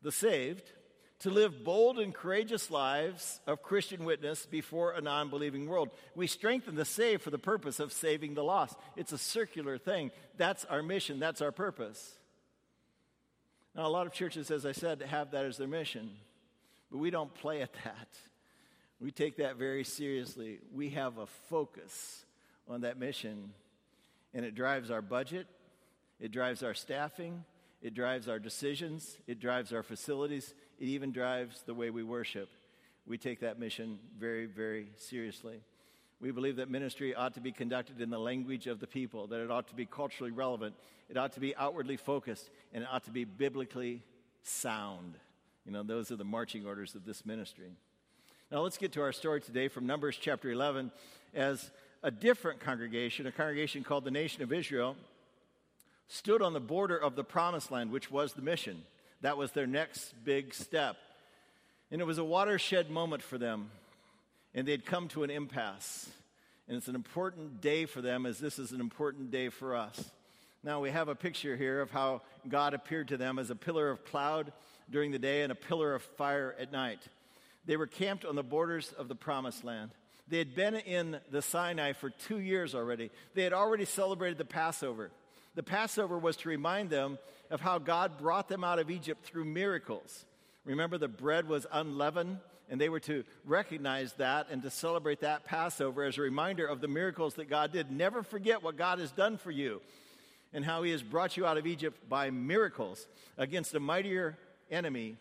the 0.00 0.12
saved 0.12 0.72
to 1.22 1.30
live 1.30 1.62
bold 1.62 2.00
and 2.00 2.12
courageous 2.12 2.68
lives 2.68 3.40
of 3.46 3.62
Christian 3.62 4.04
witness 4.04 4.44
before 4.44 4.92
a 4.92 5.00
non 5.00 5.30
believing 5.30 5.68
world. 5.68 5.90
We 6.16 6.26
strengthen 6.26 6.74
the 6.74 6.84
saved 6.84 7.22
for 7.22 7.30
the 7.30 7.38
purpose 7.38 7.78
of 7.78 7.92
saving 7.92 8.34
the 8.34 8.42
lost. 8.42 8.76
It's 8.96 9.12
a 9.12 9.18
circular 9.18 9.78
thing. 9.78 10.10
That's 10.36 10.64
our 10.64 10.82
mission, 10.82 11.20
that's 11.20 11.40
our 11.40 11.52
purpose. 11.52 12.18
Now, 13.74 13.86
a 13.86 13.88
lot 13.88 14.06
of 14.06 14.12
churches, 14.12 14.50
as 14.50 14.66
I 14.66 14.72
said, 14.72 15.00
have 15.00 15.30
that 15.30 15.46
as 15.46 15.56
their 15.56 15.68
mission, 15.68 16.10
but 16.90 16.98
we 16.98 17.10
don't 17.10 17.32
play 17.32 17.62
at 17.62 17.72
that. 17.84 18.08
We 19.00 19.10
take 19.10 19.36
that 19.36 19.56
very 19.56 19.84
seriously. 19.84 20.58
We 20.74 20.90
have 20.90 21.18
a 21.18 21.26
focus 21.48 22.24
on 22.68 22.82
that 22.82 22.98
mission, 22.98 23.52
and 24.34 24.44
it 24.44 24.54
drives 24.54 24.90
our 24.90 25.02
budget, 25.02 25.46
it 26.20 26.32
drives 26.32 26.62
our 26.62 26.74
staffing, 26.74 27.44
it 27.80 27.94
drives 27.94 28.28
our 28.28 28.38
decisions, 28.38 29.18
it 29.26 29.40
drives 29.40 29.72
our 29.72 29.82
facilities, 29.82 30.54
it 30.82 30.88
even 30.88 31.12
drives 31.12 31.62
the 31.64 31.74
way 31.74 31.90
we 31.90 32.02
worship. 32.02 32.48
We 33.06 33.16
take 33.16 33.38
that 33.40 33.56
mission 33.56 34.00
very, 34.18 34.46
very 34.46 34.88
seriously. 34.96 35.60
We 36.20 36.32
believe 36.32 36.56
that 36.56 36.68
ministry 36.68 37.14
ought 37.14 37.34
to 37.34 37.40
be 37.40 37.52
conducted 37.52 38.00
in 38.00 38.10
the 38.10 38.18
language 38.18 38.66
of 38.66 38.80
the 38.80 38.88
people, 38.88 39.28
that 39.28 39.38
it 39.38 39.48
ought 39.48 39.68
to 39.68 39.76
be 39.76 39.86
culturally 39.86 40.32
relevant, 40.32 40.74
it 41.08 41.16
ought 41.16 41.34
to 41.34 41.40
be 41.40 41.54
outwardly 41.54 41.96
focused, 41.96 42.50
and 42.74 42.82
it 42.82 42.88
ought 42.90 43.04
to 43.04 43.12
be 43.12 43.24
biblically 43.24 44.02
sound. 44.42 45.14
You 45.64 45.70
know, 45.70 45.84
those 45.84 46.10
are 46.10 46.16
the 46.16 46.24
marching 46.24 46.66
orders 46.66 46.96
of 46.96 47.04
this 47.04 47.24
ministry. 47.24 47.70
Now, 48.50 48.62
let's 48.62 48.76
get 48.76 48.90
to 48.94 49.02
our 49.02 49.12
story 49.12 49.40
today 49.40 49.68
from 49.68 49.86
Numbers 49.86 50.18
chapter 50.20 50.50
11 50.50 50.90
as 51.32 51.70
a 52.02 52.10
different 52.10 52.58
congregation, 52.58 53.28
a 53.28 53.32
congregation 53.32 53.84
called 53.84 54.02
the 54.02 54.10
Nation 54.10 54.42
of 54.42 54.52
Israel, 54.52 54.96
stood 56.08 56.42
on 56.42 56.54
the 56.54 56.60
border 56.60 56.96
of 56.96 57.14
the 57.14 57.22
promised 57.22 57.70
land, 57.70 57.92
which 57.92 58.10
was 58.10 58.32
the 58.32 58.42
mission. 58.42 58.82
That 59.22 59.38
was 59.38 59.52
their 59.52 59.66
next 59.66 60.14
big 60.24 60.52
step. 60.52 60.96
And 61.90 62.00
it 62.00 62.04
was 62.04 62.18
a 62.18 62.24
watershed 62.24 62.90
moment 62.90 63.22
for 63.22 63.38
them. 63.38 63.70
And 64.54 64.68
they'd 64.68 64.84
come 64.84 65.08
to 65.08 65.22
an 65.22 65.30
impasse. 65.30 66.10
And 66.68 66.76
it's 66.76 66.88
an 66.88 66.94
important 66.94 67.60
day 67.60 67.86
for 67.86 68.00
them, 68.00 68.26
as 68.26 68.38
this 68.38 68.58
is 68.58 68.72
an 68.72 68.80
important 68.80 69.30
day 69.30 69.48
for 69.48 69.74
us. 69.74 70.10
Now, 70.64 70.80
we 70.80 70.90
have 70.90 71.08
a 71.08 71.14
picture 71.14 71.56
here 71.56 71.80
of 71.80 71.90
how 71.90 72.22
God 72.48 72.72
appeared 72.72 73.08
to 73.08 73.16
them 73.16 73.38
as 73.38 73.50
a 73.50 73.56
pillar 73.56 73.90
of 73.90 74.04
cloud 74.04 74.52
during 74.90 75.10
the 75.10 75.18
day 75.18 75.42
and 75.42 75.50
a 75.50 75.56
pillar 75.56 75.94
of 75.94 76.02
fire 76.02 76.54
at 76.58 76.70
night. 76.70 77.00
They 77.64 77.76
were 77.76 77.86
camped 77.86 78.24
on 78.24 78.36
the 78.36 78.42
borders 78.42 78.92
of 78.96 79.08
the 79.08 79.14
promised 79.14 79.64
land. 79.64 79.90
They 80.28 80.38
had 80.38 80.54
been 80.54 80.76
in 80.76 81.18
the 81.30 81.42
Sinai 81.42 81.92
for 81.92 82.10
two 82.10 82.38
years 82.38 82.74
already. 82.74 83.10
They 83.34 83.42
had 83.42 83.52
already 83.52 83.84
celebrated 83.84 84.38
the 84.38 84.44
Passover. 84.44 85.10
The 85.54 85.62
Passover 85.62 86.18
was 86.18 86.36
to 86.38 86.48
remind 86.48 86.90
them 86.90 87.18
of 87.50 87.60
how 87.60 87.78
God 87.78 88.18
brought 88.18 88.48
them 88.48 88.64
out 88.64 88.78
of 88.78 88.90
Egypt 88.90 89.24
through 89.24 89.44
miracles. 89.44 90.24
Remember, 90.64 90.96
the 90.96 91.08
bread 91.08 91.48
was 91.48 91.66
unleavened, 91.70 92.38
and 92.70 92.80
they 92.80 92.88
were 92.88 93.00
to 93.00 93.24
recognize 93.44 94.14
that 94.14 94.46
and 94.50 94.62
to 94.62 94.70
celebrate 94.70 95.20
that 95.20 95.44
Passover 95.44 96.04
as 96.04 96.16
a 96.16 96.22
reminder 96.22 96.66
of 96.66 96.80
the 96.80 96.88
miracles 96.88 97.34
that 97.34 97.50
God 97.50 97.72
did. 97.72 97.90
Never 97.90 98.22
forget 98.22 98.62
what 98.62 98.76
God 98.76 98.98
has 98.98 99.12
done 99.12 99.36
for 99.36 99.50
you 99.50 99.82
and 100.52 100.64
how 100.64 100.82
He 100.82 100.90
has 100.92 101.02
brought 101.02 101.36
you 101.36 101.44
out 101.44 101.58
of 101.58 101.66
Egypt 101.66 102.08
by 102.08 102.30
miracles 102.30 103.06
against 103.36 103.74
a 103.74 103.80
mightier 103.80 104.38
enemy 104.70 105.16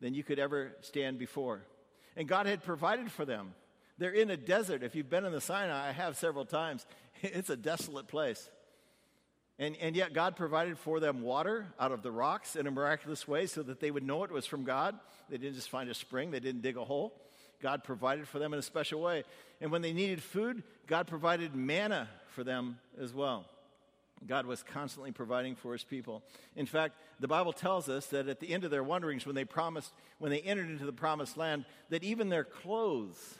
than 0.00 0.14
you 0.14 0.22
could 0.22 0.38
ever 0.38 0.72
stand 0.82 1.18
before. 1.18 1.62
And 2.16 2.28
God 2.28 2.46
had 2.46 2.62
provided 2.62 3.10
for 3.10 3.24
them. 3.24 3.54
They're 3.98 4.10
in 4.10 4.30
a 4.30 4.36
desert. 4.36 4.82
If 4.82 4.94
you've 4.94 5.10
been 5.10 5.24
in 5.24 5.32
the 5.32 5.40
Sinai, 5.40 5.88
I 5.88 5.92
have 5.92 6.16
several 6.16 6.44
times, 6.44 6.86
it's 7.22 7.50
a 7.50 7.56
desolate 7.56 8.08
place. 8.08 8.50
And, 9.58 9.76
and 9.76 9.96
yet, 9.96 10.12
God 10.12 10.36
provided 10.36 10.78
for 10.78 11.00
them 11.00 11.22
water 11.22 11.66
out 11.80 11.90
of 11.90 12.02
the 12.02 12.10
rocks 12.10 12.56
in 12.56 12.66
a 12.66 12.70
miraculous 12.70 13.26
way 13.26 13.46
so 13.46 13.62
that 13.62 13.80
they 13.80 13.90
would 13.90 14.02
know 14.02 14.22
it 14.24 14.30
was 14.30 14.44
from 14.44 14.64
God. 14.64 14.98
They 15.30 15.38
didn't 15.38 15.54
just 15.54 15.70
find 15.70 15.88
a 15.88 15.94
spring, 15.94 16.30
they 16.30 16.40
didn't 16.40 16.62
dig 16.62 16.76
a 16.76 16.84
hole. 16.84 17.14
God 17.62 17.84
provided 17.84 18.28
for 18.28 18.38
them 18.38 18.52
in 18.52 18.58
a 18.58 18.62
special 18.62 19.00
way. 19.00 19.24
And 19.62 19.72
when 19.72 19.80
they 19.80 19.94
needed 19.94 20.22
food, 20.22 20.62
God 20.86 21.06
provided 21.06 21.54
manna 21.54 22.08
for 22.28 22.44
them 22.44 22.78
as 23.00 23.14
well. 23.14 23.46
God 24.26 24.46
was 24.46 24.62
constantly 24.62 25.10
providing 25.10 25.56
for 25.56 25.72
his 25.72 25.84
people. 25.84 26.22
In 26.54 26.66
fact, 26.66 26.96
the 27.20 27.28
Bible 27.28 27.52
tells 27.52 27.88
us 27.88 28.06
that 28.06 28.28
at 28.28 28.40
the 28.40 28.52
end 28.52 28.64
of 28.64 28.70
their 28.70 28.82
wanderings, 28.82 29.26
when 29.26 29.34
they 29.34 29.44
promised, 29.44 29.92
when 30.18 30.30
they 30.30 30.40
entered 30.40 30.70
into 30.70 30.86
the 30.86 30.92
promised 30.92 31.36
land, 31.36 31.64
that 31.90 32.04
even 32.04 32.28
their 32.28 32.44
clothes 32.44 33.36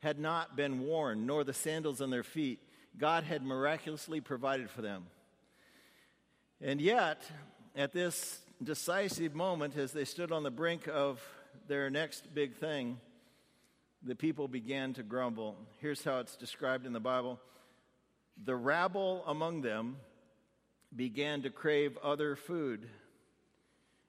had 0.00 0.18
not 0.18 0.56
been 0.56 0.80
worn, 0.80 1.26
nor 1.26 1.44
the 1.44 1.52
sandals 1.52 2.00
on 2.00 2.10
their 2.10 2.22
feet. 2.22 2.60
God 2.96 3.24
had 3.24 3.42
miraculously 3.42 4.20
provided 4.20 4.70
for 4.70 4.82
them. 4.82 5.06
And 6.60 6.80
yet, 6.80 7.22
at 7.76 7.92
this 7.92 8.40
decisive 8.62 9.32
moment, 9.32 9.76
as 9.76 9.92
they 9.92 10.04
stood 10.04 10.32
on 10.32 10.42
the 10.42 10.50
brink 10.50 10.88
of 10.88 11.22
their 11.68 11.88
next 11.88 12.34
big 12.34 12.56
thing, 12.56 12.98
the 14.02 14.16
people 14.16 14.48
began 14.48 14.92
to 14.94 15.04
grumble. 15.04 15.56
Here's 15.78 16.02
how 16.02 16.18
it's 16.18 16.34
described 16.34 16.84
in 16.84 16.92
the 16.92 16.98
Bible 16.98 17.38
The 18.44 18.56
rabble 18.56 19.22
among 19.28 19.62
them 19.62 19.98
began 20.94 21.42
to 21.42 21.50
crave 21.50 21.96
other 22.02 22.34
food. 22.34 22.88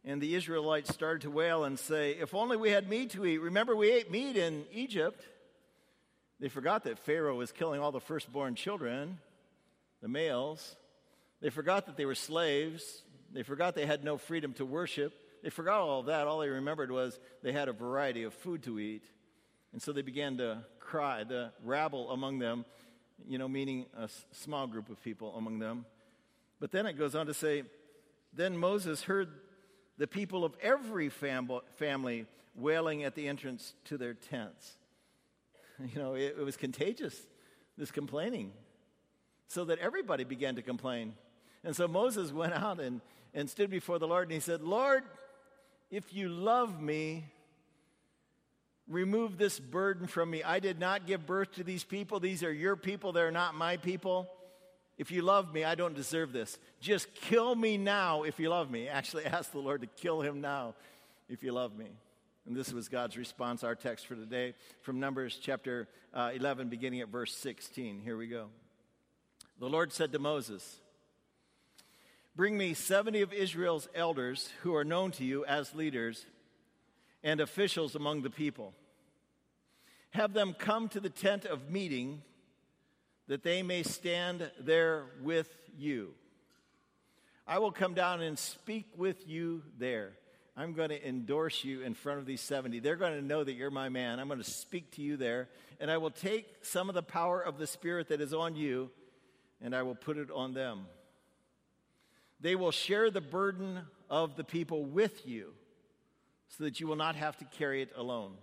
And 0.04 0.20
the 0.20 0.34
Israelites 0.34 0.92
started 0.92 1.22
to 1.24 1.30
wail 1.30 1.66
and 1.66 1.78
say, 1.78 2.14
If 2.14 2.34
only 2.34 2.58
we 2.58 2.72
had 2.72 2.90
meat 2.90 3.12
to 3.12 3.28
eat. 3.28 3.38
Remember, 3.38 3.76
we 3.76 3.92
ate 3.92 4.10
meat 4.10 4.38
in 4.38 4.66
Egypt. 4.74 5.24
They 6.40 6.50
forgot 6.50 6.86
that 6.86 6.98
Pharaoh 6.98 7.36
was 7.36 7.52
killing 7.52 7.80
all 7.80 7.92
the 7.92 8.00
firstborn 8.00 8.56
children, 8.56 9.20
the 10.02 10.08
males. 10.08 10.78
They 11.42 11.50
forgot 11.50 11.86
that 11.86 11.98
they 11.98 12.06
were 12.06 12.16
slaves. 12.16 13.04
They 13.32 13.44
forgot 13.44 13.76
they 13.76 13.86
had 13.86 14.04
no 14.04 14.18
freedom 14.18 14.54
to 14.54 14.66
worship. 14.66 15.14
They 15.44 15.50
forgot 15.50 15.80
all 15.80 16.02
of 16.02 16.08
that. 16.08 16.28
All 16.28 16.40
they 16.40 16.50
remembered 16.50 16.92
was 16.92 17.20
they 17.44 17.52
had 17.52 17.70
a 17.70 17.74
variety 17.74 18.24
of 18.24 18.34
food 18.34 18.64
to 18.64 18.80
eat. 18.80 19.04
And 19.72 19.82
so 19.82 19.94
they 19.94 20.02
began 20.02 20.38
to 20.38 20.64
cry, 20.80 21.24
the 21.24 21.52
rabble 21.64 22.12
among 22.12 22.40
them, 22.40 22.66
you 23.28 23.38
know, 23.38 23.48
meaning 23.48 23.86
a 23.98 24.10
small 24.32 24.68
group 24.68 24.90
of 24.90 25.02
people 25.04 25.36
among 25.36 25.60
them. 25.60 25.86
But 26.60 26.72
then 26.72 26.86
it 26.86 26.98
goes 26.98 27.16
on 27.16 27.28
to 27.28 27.34
say, 27.34 27.64
Then 28.34 28.58
Moses 28.58 29.04
heard 29.04 29.30
the 29.98 30.08
people 30.08 30.44
of 30.44 30.56
every 30.62 31.10
fam- 31.10 31.50
family 31.78 32.26
wailing 32.56 33.04
at 33.04 33.16
the 33.16 33.28
entrance 33.28 33.74
to 33.86 33.98
their 33.98 34.14
tents. 34.14 34.76
You 35.94 35.98
know, 35.98 36.14
it, 36.14 36.36
it 36.38 36.44
was 36.44 36.58
contagious, 36.58 37.18
this 37.78 37.90
complaining, 37.90 38.52
so 39.48 39.64
that 39.64 39.80
everybody 39.80 40.26
began 40.26 40.56
to 40.56 40.62
complain. 40.62 41.14
And 41.64 41.76
so 41.76 41.88
Moses 41.88 42.32
went 42.32 42.54
out 42.54 42.80
and, 42.80 43.02
and 43.34 43.50
stood 43.50 43.70
before 43.70 44.00
the 44.00 44.08
Lord 44.08 44.24
and 44.24 44.32
he 44.34 44.40
said, 44.40 44.62
Lord, 44.62 45.04
if 45.92 46.14
you 46.14 46.30
love 46.30 46.82
me, 46.82 47.26
remove 48.88 49.38
this 49.38 49.60
burden 49.60 50.08
from 50.08 50.30
me. 50.30 50.44
I 50.44 50.60
did 50.60 50.80
not 50.80 51.06
give 51.06 51.26
birth 51.26 51.54
to 51.54 51.64
these 51.64 51.84
people. 51.84 52.20
These 52.20 52.44
are 52.44 52.52
your 52.52 52.76
people, 52.76 53.12
they're 53.12 53.32
not 53.32 53.56
my 53.56 53.78
people. 53.78 54.30
If 54.98 55.12
you 55.12 55.22
love 55.22 55.54
me, 55.54 55.64
I 55.64 55.76
don't 55.76 55.96
deserve 55.96 56.34
this. 56.34 56.60
Just 56.82 57.14
kill 57.14 57.56
me 57.56 57.78
now 57.78 58.24
if 58.24 58.38
you 58.38 58.50
love 58.50 58.70
me. 58.70 58.90
Actually, 58.90 59.26
ask 59.28 59.52
the 59.52 59.60
Lord 59.60 59.82
to 59.82 59.88
kill 59.88 60.22
him 60.22 60.42
now 60.42 60.76
if 61.30 61.42
you 61.42 61.54
love 61.54 61.78
me. 61.78 61.88
And 62.46 62.56
this 62.56 62.74
was 62.74 62.90
God's 62.90 63.16
response, 63.16 63.64
our 63.64 63.76
text 63.76 64.08
for 64.08 64.16
today 64.16 64.56
from 64.82 65.00
Numbers 65.00 65.40
chapter 65.42 65.88
uh, 66.14 66.32
11, 66.34 66.68
beginning 66.68 67.00
at 67.00 67.08
verse 67.08 67.34
16. 67.36 68.02
Here 68.04 68.18
we 68.18 68.28
go. 68.28 68.48
The 69.60 69.70
Lord 69.70 69.94
said 69.94 70.12
to 70.14 70.20
Moses, 70.20 70.82
Bring 72.36 72.58
me 72.58 72.74
70 72.74 73.22
of 73.22 73.34
Israel's 73.34 73.90
elders 73.94 74.50
who 74.62 74.76
are 74.76 74.86
known 74.86 75.12
to 75.12 75.26
you 75.26 75.44
as 75.46 75.76
leaders 75.76 76.26
and 77.24 77.42
officials 77.42 77.96
among 77.96 78.22
the 78.22 78.30
people. 78.30 78.74
Have 80.12 80.34
them 80.34 80.56
come 80.58 80.90
to 80.90 81.00
the 81.00 81.10
tent 81.10 81.46
of 81.46 81.70
meeting 81.70 82.22
that 83.28 83.44
they 83.44 83.62
may 83.62 83.84
stand 83.84 84.50
there 84.60 85.06
with 85.22 85.54
you. 85.78 86.14
I 87.46 87.60
will 87.60 87.72
come 87.72 87.94
down 87.94 88.22
and 88.22 88.38
speak 88.38 88.88
with 88.96 89.28
you 89.28 89.64
there. 89.78 90.14
I'm 90.56 90.74
going 90.74 90.90
to 90.90 91.08
endorse 91.08 91.64
you 91.64 91.82
in 91.82 91.94
front 91.94 92.20
of 92.20 92.26
these 92.26 92.42
70. 92.42 92.80
They're 92.80 92.96
going 92.96 93.14
to 93.14 93.26
know 93.26 93.44
that 93.44 93.54
you're 93.54 93.72
my 93.72 93.90
man. 93.90 94.20
I'm 94.20 94.28
going 94.28 94.42
to 94.42 94.50
speak 94.50 94.92
to 94.96 95.02
you 95.02 95.16
there, 95.16 95.48
and 95.80 95.90
I 95.90 95.98
will 95.98 96.12
take 96.12 96.48
some 96.64 96.90
of 96.90 96.96
the 96.96 97.04
power 97.04 97.42
of 97.42 97.58
the 97.58 97.66
Spirit 97.66 98.10
that 98.10 98.20
is 98.20 98.34
on 98.34 98.56
you, 98.56 98.90
and 99.62 99.76
I 99.76 99.84
will 99.84 99.96
put 99.96 100.18
it 100.18 100.30
on 100.32 100.54
them. 100.54 100.86
They 102.40 102.56
will 102.56 102.72
share 102.72 103.10
the 103.12 103.22
burden 103.22 103.82
of 104.10 104.36
the 104.36 104.44
people 104.44 104.86
with 104.86 105.28
you 105.28 105.54
so 106.48 106.64
that 106.64 106.80
you 106.80 106.88
will 106.88 106.96
not 106.96 107.16
have 107.16 107.38
to 107.38 107.46
carry 107.46 107.82
it 107.82 107.92
alone. 107.96 108.34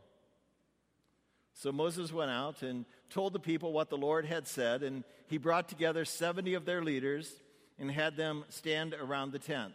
So 1.54 1.72
Moses 1.72 2.12
went 2.12 2.30
out 2.30 2.62
and 2.62 2.84
told 3.08 3.32
the 3.32 3.40
people 3.40 3.72
what 3.72 3.88
the 3.88 3.96
Lord 3.96 4.26
had 4.26 4.46
said, 4.46 4.82
and 4.82 5.04
he 5.26 5.38
brought 5.38 5.68
together 5.68 6.04
70 6.04 6.54
of 6.54 6.66
their 6.66 6.82
leaders 6.82 7.32
and 7.78 7.90
had 7.90 8.16
them 8.16 8.44
stand 8.48 8.94
around 8.94 9.32
the 9.32 9.38
tent. 9.38 9.74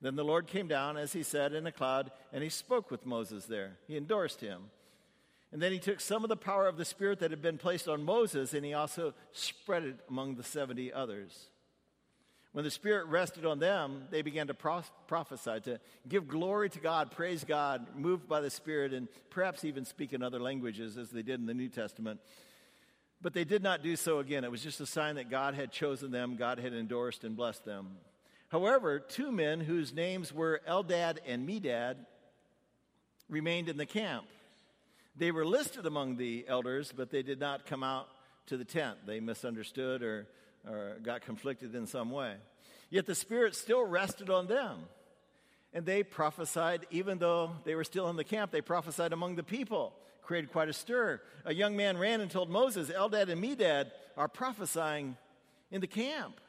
Then 0.00 0.16
the 0.16 0.24
Lord 0.24 0.46
came 0.46 0.68
down, 0.68 0.96
as 0.96 1.12
he 1.12 1.22
said, 1.22 1.52
in 1.52 1.66
a 1.66 1.72
cloud, 1.72 2.10
and 2.32 2.42
he 2.42 2.48
spoke 2.48 2.90
with 2.90 3.04
Moses 3.04 3.44
there. 3.44 3.76
He 3.86 3.96
endorsed 3.96 4.40
him. 4.40 4.70
And 5.52 5.60
then 5.60 5.72
he 5.72 5.78
took 5.78 6.00
some 6.00 6.22
of 6.22 6.28
the 6.28 6.36
power 6.36 6.66
of 6.68 6.76
the 6.76 6.84
Spirit 6.84 7.18
that 7.18 7.32
had 7.32 7.42
been 7.42 7.58
placed 7.58 7.88
on 7.88 8.04
Moses, 8.04 8.54
and 8.54 8.64
he 8.64 8.72
also 8.72 9.12
spread 9.32 9.82
it 9.82 9.98
among 10.08 10.36
the 10.36 10.44
70 10.44 10.92
others. 10.92 11.48
When 12.52 12.64
the 12.64 12.70
Spirit 12.70 13.06
rested 13.06 13.46
on 13.46 13.60
them, 13.60 14.06
they 14.10 14.22
began 14.22 14.48
to 14.48 14.54
prophesy, 14.54 15.60
to 15.60 15.78
give 16.08 16.26
glory 16.26 16.68
to 16.70 16.80
God, 16.80 17.12
praise 17.12 17.44
God, 17.44 17.86
moved 17.96 18.28
by 18.28 18.40
the 18.40 18.50
Spirit, 18.50 18.92
and 18.92 19.06
perhaps 19.30 19.64
even 19.64 19.84
speak 19.84 20.12
in 20.12 20.22
other 20.22 20.40
languages 20.40 20.96
as 20.98 21.10
they 21.10 21.22
did 21.22 21.38
in 21.38 21.46
the 21.46 21.54
New 21.54 21.68
Testament. 21.68 22.18
But 23.22 23.34
they 23.34 23.44
did 23.44 23.62
not 23.62 23.84
do 23.84 23.94
so 23.94 24.18
again. 24.18 24.42
It 24.42 24.50
was 24.50 24.62
just 24.62 24.80
a 24.80 24.86
sign 24.86 25.14
that 25.14 25.30
God 25.30 25.54
had 25.54 25.70
chosen 25.70 26.10
them, 26.10 26.34
God 26.36 26.58
had 26.58 26.72
endorsed 26.72 27.22
and 27.22 27.36
blessed 27.36 27.64
them. 27.64 27.98
However, 28.48 28.98
two 28.98 29.30
men 29.30 29.60
whose 29.60 29.94
names 29.94 30.32
were 30.32 30.60
Eldad 30.68 31.18
and 31.24 31.48
Medad 31.48 31.96
remained 33.28 33.68
in 33.68 33.76
the 33.76 33.86
camp. 33.86 34.26
They 35.14 35.30
were 35.30 35.46
listed 35.46 35.86
among 35.86 36.16
the 36.16 36.46
elders, 36.48 36.92
but 36.96 37.10
they 37.10 37.22
did 37.22 37.38
not 37.38 37.66
come 37.66 37.84
out 37.84 38.08
to 38.46 38.56
the 38.56 38.64
tent. 38.64 39.06
They 39.06 39.20
misunderstood 39.20 40.02
or 40.02 40.26
or 40.68 40.96
got 41.02 41.22
conflicted 41.22 41.74
in 41.74 41.86
some 41.86 42.10
way. 42.10 42.34
Yet 42.90 43.06
the 43.06 43.14
Spirit 43.14 43.54
still 43.54 43.84
rested 43.84 44.30
on 44.30 44.46
them. 44.46 44.80
And 45.72 45.86
they 45.86 46.02
prophesied, 46.02 46.86
even 46.90 47.18
though 47.18 47.52
they 47.64 47.76
were 47.76 47.84
still 47.84 48.08
in 48.08 48.16
the 48.16 48.24
camp, 48.24 48.50
they 48.50 48.60
prophesied 48.60 49.12
among 49.12 49.36
the 49.36 49.44
people, 49.44 49.94
created 50.22 50.50
quite 50.50 50.68
a 50.68 50.72
stir. 50.72 51.20
A 51.44 51.54
young 51.54 51.76
man 51.76 51.96
ran 51.96 52.20
and 52.20 52.30
told 52.30 52.50
Moses, 52.50 52.90
Eldad 52.90 53.28
and 53.28 53.42
Medad 53.42 53.92
are 54.16 54.26
prophesying 54.26 55.16
in 55.70 55.80
the 55.80 55.86
camp. 55.86 56.40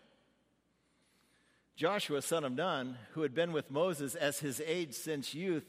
Joshua, 1.75 2.22
son 2.22 2.44
of 2.44 2.53
Nun, 2.53 2.98
who 3.12 3.22
had 3.22 3.34
been 3.34 3.51
with 3.51 3.70
Moses 3.72 4.15
as 4.15 4.39
his 4.39 4.62
aide 4.65 4.94
since 4.96 5.34
youth, 5.34 5.65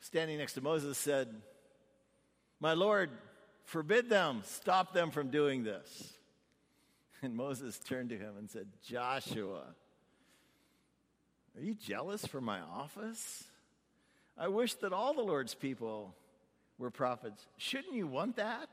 standing 0.00 0.38
next 0.38 0.54
to 0.54 0.60
Moses, 0.60 0.96
said, 0.96 1.28
My 2.60 2.74
Lord, 2.74 3.10
forbid 3.64 4.08
them, 4.08 4.42
stop 4.44 4.92
them 4.92 5.10
from 5.10 5.30
doing 5.30 5.64
this. 5.64 6.14
And 7.24 7.34
Moses 7.34 7.78
turned 7.78 8.10
to 8.10 8.18
him 8.18 8.34
and 8.36 8.50
said, 8.50 8.66
Joshua, 8.86 9.62
are 11.56 11.62
you 11.62 11.74
jealous 11.74 12.26
for 12.26 12.38
my 12.38 12.60
office? 12.60 13.44
I 14.36 14.48
wish 14.48 14.74
that 14.74 14.92
all 14.92 15.14
the 15.14 15.22
Lord's 15.22 15.54
people 15.54 16.14
were 16.76 16.90
prophets. 16.90 17.46
Shouldn't 17.56 17.94
you 17.94 18.06
want 18.06 18.36
that? 18.36 18.68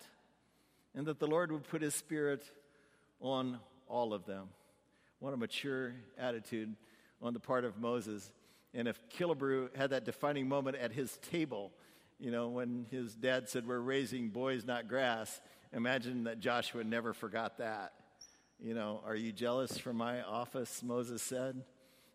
And 0.93 1.05
that 1.05 1.19
the 1.19 1.27
Lord 1.27 1.53
would 1.53 1.63
put 1.63 1.81
his 1.81 1.95
spirit 1.95 2.43
on 3.21 3.57
all 3.87 4.13
of 4.13 4.25
them. 4.25 4.49
What 5.19 5.33
a 5.33 5.37
mature 5.37 5.93
attitude 6.17 6.75
on 7.21 7.33
the 7.33 7.39
part 7.39 7.63
of 7.63 7.77
Moses. 7.77 8.33
And 8.73 8.85
if 8.85 8.99
Killebrew 9.17 9.77
had 9.77 9.91
that 9.91 10.03
defining 10.03 10.49
moment 10.49 10.75
at 10.75 10.91
his 10.91 11.17
table, 11.31 11.71
you 12.19 12.31
know, 12.31 12.49
when 12.49 12.85
his 12.91 13.15
dad 13.15 13.47
said, 13.47 13.65
We're 13.65 13.79
raising 13.79 14.27
boys, 14.27 14.65
not 14.65 14.89
grass, 14.89 15.39
imagine 15.71 16.25
that 16.25 16.41
Joshua 16.41 16.83
never 16.83 17.13
forgot 17.13 17.59
that 17.59 17.93
You 18.63 18.75
know, 18.75 19.01
are 19.07 19.15
you 19.15 19.31
jealous 19.31 19.79
for 19.79 19.91
my 19.91 20.21
office? 20.21 20.83
Moses 20.83 21.23
said. 21.23 21.63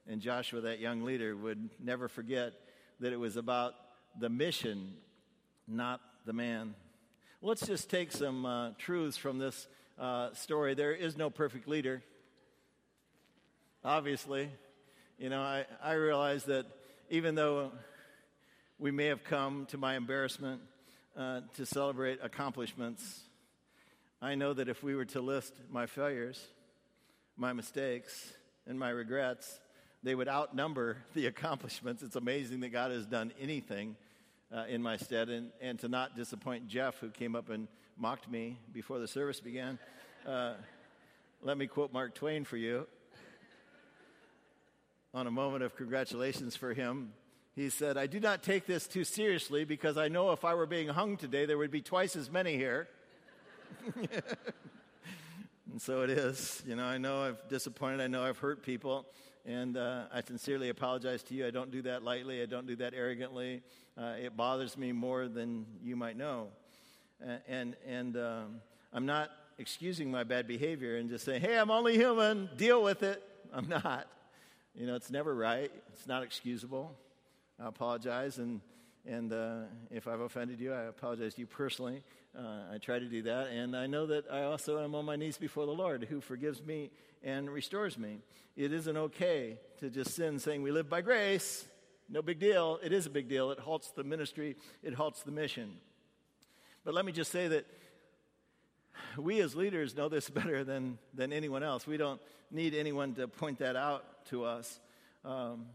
And 0.07 0.21
Joshua, 0.21 0.61
that 0.61 0.79
young 0.79 1.03
leader, 1.03 1.37
would 1.37 1.71
never 1.83 2.07
forget 2.07 2.53
that 3.01 3.13
it 3.13 3.17
was 3.17 3.37
about 3.37 3.75
the 4.21 4.29
mission, 4.29 4.93
not 5.67 6.01
the 6.25 6.33
man. 6.33 6.77
Let's 7.43 7.67
just 7.67 7.91
take 7.91 8.13
some 8.13 8.47
uh, 8.47 8.71
truths 8.79 9.17
from 9.17 9.39
this 9.39 9.67
uh, 9.99 10.35
story. 10.35 10.75
There 10.75 10.93
is 10.93 11.17
no 11.17 11.31
perfect 11.31 11.67
leader, 11.67 12.01
obviously. 13.85 14.49
You 15.19 15.31
know, 15.31 15.43
I, 15.43 15.65
I 15.83 15.95
realize 15.95 16.45
that 16.45 16.67
even 17.11 17.35
though 17.35 17.73
we 18.79 18.93
may 18.93 19.07
have 19.07 19.25
come 19.25 19.67
to 19.71 19.79
my 19.79 19.97
embarrassment 19.97 20.61
uh, 21.17 21.41
to 21.57 21.67
celebrate 21.67 22.21
accomplishments, 22.23 23.26
I 24.21 24.35
know 24.35 24.55
that 24.55 24.69
if 24.69 24.83
we 24.83 24.95
were 24.95 25.05
to 25.07 25.21
list 25.21 25.53
my 25.71 25.85
failures, 25.85 26.43
my 27.37 27.53
mistakes, 27.53 28.33
and 28.67 28.79
my 28.79 28.89
regrets, 28.89 29.61
they 30.03 30.15
would 30.15 30.29
outnumber 30.29 30.97
the 31.15 31.27
accomplishments. 31.27 32.03
It's 32.03 32.17
amazing 32.17 32.61
that 32.61 32.71
God 32.71 32.91
has 32.93 33.05
done 33.05 33.33
anything 33.39 33.97
uh, 34.55 34.65
in 34.69 34.83
my 34.83 34.97
stead. 34.97 35.29
And, 35.29 35.51
and 35.61 35.79
to 35.81 35.89
not 35.89 36.17
disappoint 36.17 36.67
Jeff, 36.67 36.99
who 36.99 37.11
came 37.11 37.37
up 37.37 37.51
and 37.51 37.69
mocked 37.99 38.31
me 38.31 38.59
before 38.73 38.99
the 38.99 39.09
service 39.09 39.41
began, 39.41 39.79
uh, 40.27 40.55
let 41.43 41.59
me 41.59 41.67
quote 41.67 41.93
Mark 41.93 42.15
Twain 42.15 42.45
for 42.45 42.57
you. 42.57 42.87
On 45.13 45.27
a 45.27 45.31
moment 45.31 45.63
of 45.63 45.77
congratulations 45.77 46.57
for 46.57 46.73
him, 46.73 47.13
he 47.55 47.71
said, 47.71 47.97
I 47.97 48.07
do 48.07 48.21
not 48.21 48.43
take 48.43 48.67
this 48.67 48.87
too 48.87 49.05
seriously 49.05 49.65
because 49.65 49.97
I 49.97 50.09
know 50.09 50.33
if 50.33 50.45
I 50.45 50.55
were 50.55 50.67
being 50.67 50.89
hung 50.89 51.17
today, 51.17 51.47
there 51.47 51.57
would 51.59 51.71
be 51.71 51.81
twice 51.83 52.17
as 52.17 52.31
many 52.31 52.57
here. 52.57 52.89
and 55.71 55.81
so 55.81 56.03
it 56.03 56.11
is. 56.11 56.63
You 56.67 56.77
know, 56.77 56.85
I 56.85 56.99
know 56.99 57.23
I've 57.23 57.49
disappointed, 57.49 58.01
I 58.01 58.07
know 58.07 58.25
I've 58.25 58.39
hurt 58.39 58.63
people, 58.63 59.07
and 59.45 59.77
uh, 59.77 60.05
I 60.13 60.23
sincerely 60.23 60.69
apologize 60.69 61.23
to 61.25 61.35
you. 61.35 61.47
I 61.47 61.51
don't 61.51 61.71
do 61.71 61.83
that 61.83 62.03
lightly, 62.03 62.43
I 62.43 62.47
don't 62.47 62.67
do 62.67 62.77
that 62.77 62.95
arrogantly. 62.95 63.63
Uh, 63.97 64.15
it 64.23 64.37
bothers 64.37 64.77
me 64.77 64.93
more 64.93 65.29
than 65.29 65.67
you 65.83 65.97
might 65.97 66.17
know. 66.17 66.49
And, 67.49 67.77
and 67.87 68.17
um, 68.17 68.61
I'm 68.93 69.07
not 69.07 69.31
excusing 69.59 70.11
my 70.11 70.25
bad 70.25 70.47
behavior 70.47 70.97
and 70.97 71.09
just 71.09 71.25
saying, 71.25 71.41
hey, 71.41 71.59
I'm 71.59 71.71
only 71.71 71.95
human, 71.95 72.51
deal 72.57 72.83
with 72.83 73.03
it. 73.03 73.23
I'm 73.53 73.69
not. 73.69 74.07
You 74.75 74.87
know, 74.87 74.95
it's 74.95 75.11
never 75.11 75.35
right, 75.35 75.73
it's 75.95 76.07
not 76.07 76.23
excusable. 76.23 76.95
I 77.59 77.69
apologize, 77.69 78.37
and, 78.37 78.61
and 79.07 79.33
uh, 79.33 79.59
if 79.91 80.09
I've 80.09 80.21
offended 80.21 80.61
you, 80.61 80.73
I 80.73 80.83
apologize 80.83 81.35
to 81.35 81.41
you 81.41 81.47
personally. 81.47 82.03
Uh, 82.37 82.75
I 82.75 82.79
try 82.79 82.99
to 82.99 83.07
do 83.07 83.23
that, 83.23 83.49
and 83.49 83.77
I 83.77 83.87
know 83.87 84.07
that 84.07 84.25
I 84.31 84.43
also 84.43 84.83
am 84.83 84.95
on 84.95 85.05
my 85.05 85.17
knees 85.17 85.39
before 85.39 85.65
the 85.65 85.73
Lord, 85.73 86.05
who 86.05 86.21
forgives 86.21 86.63
me 86.63 86.91
and 87.23 87.49
restores 87.49 87.97
me. 87.97 88.19
It 88.57 88.73
isn't 88.73 88.97
okay 88.97 89.59
to 89.79 89.91
just 89.91 90.15
sin 90.15 90.39
saying 90.39 90.63
we 90.63 90.71
live 90.71 90.89
by 90.89 91.03
grace. 91.03 91.67
No 92.09 92.23
big 92.23 92.39
deal. 92.39 92.79
It 92.83 92.93
is 92.93 93.07
a 93.07 93.11
big 93.11 93.29
deal. 93.29 93.51
It 93.51 93.59
halts 93.59 93.91
the 93.91 94.05
ministry, 94.05 94.57
it 94.83 94.95
halts 94.95 95.23
the 95.23 95.33
mission. 95.33 95.77
But 96.85 96.95
let 96.95 97.05
me 97.05 97.13
just 97.13 97.33
say 97.33 97.49
that 97.49 97.67
we 99.17 99.41
as 99.41 99.55
leaders 99.55 99.97
know 99.97 100.09
this 100.09 100.29
better 100.31 100.65
than, 100.65 100.99
than 101.15 101.33
anyone 101.33 101.63
else. 101.63 101.87
We 101.87 101.97
don't 101.97 102.21
need 102.51 102.75
anyone 102.75 103.15
to 103.15 103.29
point 103.29 103.59
that 103.59 103.77
out 103.77 104.27
to 104.27 104.45
us. 104.45 104.81
Um, 105.25 105.67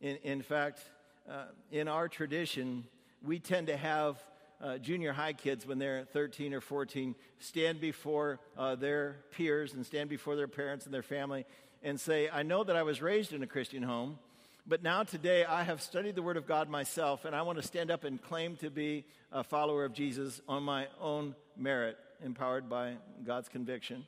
in, 0.00 0.16
in 0.22 0.42
fact, 0.42 0.80
uh, 1.28 1.44
in 1.72 1.88
our 1.88 2.08
tradition, 2.08 2.84
we 3.24 3.38
tend 3.38 3.66
to 3.66 3.76
have 3.76 4.16
uh, 4.60 4.78
junior 4.78 5.12
high 5.12 5.32
kids, 5.32 5.66
when 5.66 5.78
they're 5.78 6.04
13 6.12 6.54
or 6.54 6.60
14, 6.60 7.14
stand 7.38 7.80
before 7.80 8.38
uh, 8.56 8.74
their 8.74 9.16
peers 9.32 9.74
and 9.74 9.84
stand 9.84 10.08
before 10.08 10.36
their 10.36 10.48
parents 10.48 10.84
and 10.84 10.94
their 10.94 11.02
family 11.02 11.44
and 11.82 12.00
say, 12.00 12.28
I 12.32 12.42
know 12.42 12.64
that 12.64 12.76
I 12.76 12.82
was 12.82 13.02
raised 13.02 13.32
in 13.32 13.42
a 13.42 13.46
Christian 13.46 13.82
home, 13.82 14.18
but 14.66 14.82
now 14.82 15.02
today 15.02 15.44
I 15.44 15.62
have 15.62 15.82
studied 15.82 16.14
the 16.14 16.22
Word 16.22 16.36
of 16.36 16.46
God 16.46 16.68
myself, 16.68 17.24
and 17.24 17.36
I 17.36 17.42
want 17.42 17.60
to 17.60 17.66
stand 17.66 17.90
up 17.90 18.04
and 18.04 18.20
claim 18.20 18.56
to 18.56 18.70
be 18.70 19.04
a 19.30 19.44
follower 19.44 19.84
of 19.84 19.92
Jesus 19.92 20.40
on 20.48 20.62
my 20.62 20.88
own 21.00 21.34
merit, 21.56 21.98
empowered 22.24 22.68
by 22.68 22.94
God's 23.24 23.48
conviction. 23.48 24.04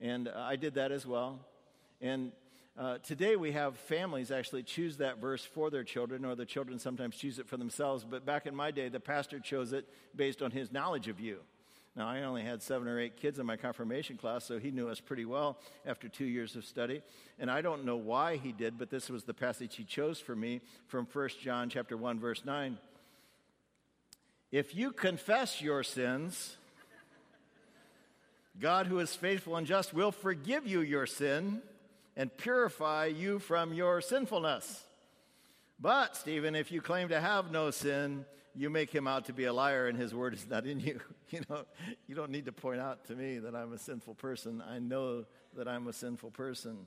And 0.00 0.28
uh, 0.28 0.32
I 0.36 0.56
did 0.56 0.74
that 0.74 0.92
as 0.92 1.06
well. 1.06 1.40
And 2.00 2.32
uh, 2.76 2.98
today 2.98 3.36
we 3.36 3.52
have 3.52 3.76
families 3.76 4.32
actually 4.32 4.64
choose 4.64 4.96
that 4.96 5.20
verse 5.20 5.44
for 5.44 5.70
their 5.70 5.84
children, 5.84 6.24
or 6.24 6.34
the 6.34 6.44
children 6.44 6.78
sometimes 6.80 7.16
choose 7.16 7.38
it 7.38 7.46
for 7.46 7.56
themselves. 7.56 8.04
But 8.08 8.26
back 8.26 8.46
in 8.46 8.54
my 8.54 8.72
day, 8.72 8.88
the 8.88 8.98
pastor 8.98 9.38
chose 9.38 9.72
it 9.72 9.88
based 10.16 10.42
on 10.42 10.50
his 10.50 10.72
knowledge 10.72 11.06
of 11.06 11.20
you. 11.20 11.38
Now, 11.96 12.08
I 12.08 12.22
only 12.22 12.42
had 12.42 12.60
seven 12.60 12.88
or 12.88 12.98
eight 12.98 13.16
kids 13.16 13.38
in 13.38 13.46
my 13.46 13.56
confirmation 13.56 14.16
class, 14.16 14.44
so 14.44 14.58
he 14.58 14.72
knew 14.72 14.88
us 14.88 14.98
pretty 14.98 15.24
well 15.24 15.58
after 15.86 16.08
two 16.08 16.24
years 16.24 16.56
of 16.56 16.64
study. 16.64 17.02
And 17.38 17.48
I 17.48 17.62
don't 17.62 17.84
know 17.84 17.96
why 17.96 18.36
he 18.36 18.50
did, 18.50 18.76
but 18.76 18.90
this 18.90 19.08
was 19.08 19.22
the 19.22 19.34
passage 19.34 19.76
he 19.76 19.84
chose 19.84 20.18
for 20.18 20.34
me 20.34 20.60
from 20.88 21.06
1 21.12 21.28
John 21.40 21.70
chapter 21.70 21.96
1, 21.96 22.18
verse 22.18 22.44
9. 22.44 22.76
If 24.50 24.74
you 24.74 24.90
confess 24.90 25.62
your 25.62 25.84
sins, 25.84 26.56
God, 28.58 28.88
who 28.88 28.98
is 28.98 29.14
faithful 29.14 29.54
and 29.54 29.64
just, 29.64 29.94
will 29.94 30.12
forgive 30.12 30.66
you 30.66 30.80
your 30.80 31.06
sin 31.06 31.62
and 32.16 32.36
purify 32.36 33.06
you 33.06 33.38
from 33.38 33.72
your 33.72 34.00
sinfulness. 34.00 34.84
But, 35.80 36.16
Stephen, 36.16 36.54
if 36.54 36.70
you 36.70 36.80
claim 36.80 37.08
to 37.08 37.20
have 37.20 37.50
no 37.50 37.70
sin, 37.70 38.24
you 38.54 38.70
make 38.70 38.90
him 38.90 39.08
out 39.08 39.24
to 39.26 39.32
be 39.32 39.44
a 39.44 39.52
liar 39.52 39.88
and 39.88 39.98
his 39.98 40.14
word 40.14 40.34
is 40.34 40.46
not 40.48 40.66
in 40.66 40.80
you. 40.80 41.00
You 41.30 41.40
know, 41.50 41.64
you 42.06 42.14
don't 42.14 42.30
need 42.30 42.44
to 42.44 42.52
point 42.52 42.80
out 42.80 43.06
to 43.06 43.16
me 43.16 43.38
that 43.40 43.56
I'm 43.56 43.72
a 43.72 43.78
sinful 43.78 44.14
person. 44.14 44.62
I 44.70 44.78
know 44.78 45.24
that 45.56 45.66
I'm 45.66 45.88
a 45.88 45.92
sinful 45.92 46.30
person. 46.30 46.86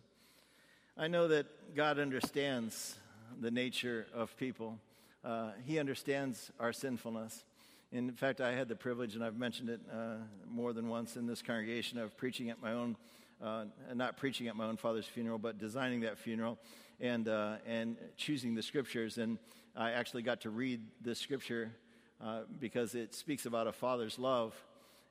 I 0.95 1.07
know 1.07 1.27
that 1.27 1.75
God 1.75 1.99
understands 1.99 2.95
the 3.41 3.51
nature 3.51 4.07
of 4.13 4.37
people. 4.37 4.79
Uh, 5.25 5.49
he 5.65 5.79
understands 5.79 6.49
our 6.61 6.71
sinfulness. 6.71 7.43
In 7.91 8.11
fact, 8.11 8.39
I 8.39 8.53
had 8.53 8.69
the 8.69 8.75
privilege, 8.75 9.15
and 9.15 9.23
I've 9.23 9.37
mentioned 9.37 9.69
it 9.69 9.81
uh, 9.91 10.17
more 10.49 10.71
than 10.71 10.87
once 10.87 11.17
in 11.17 11.27
this 11.27 11.41
congregation, 11.41 11.97
of 11.97 12.15
preaching 12.15 12.49
at 12.49 12.61
my 12.61 12.71
own 12.71 12.95
uh, 13.43 13.65
not 13.93 14.17
preaching 14.17 14.47
at 14.47 14.55
my 14.55 14.65
own 14.65 14.77
father's 14.77 15.05
funeral, 15.05 15.37
but 15.37 15.57
designing 15.57 16.01
that 16.01 16.17
funeral 16.17 16.57
and, 16.99 17.27
uh, 17.27 17.55
and 17.65 17.97
choosing 18.15 18.55
the 18.55 18.63
scriptures. 18.63 19.17
And 19.17 19.37
I 19.75 19.91
actually 19.91 20.23
got 20.23 20.41
to 20.41 20.49
read 20.49 20.81
this 21.01 21.19
scripture 21.19 21.71
uh, 22.23 22.41
because 22.59 22.95
it 22.95 23.13
speaks 23.13 23.45
about 23.45 23.67
a 23.67 23.71
father's 23.71 24.17
love 24.17 24.55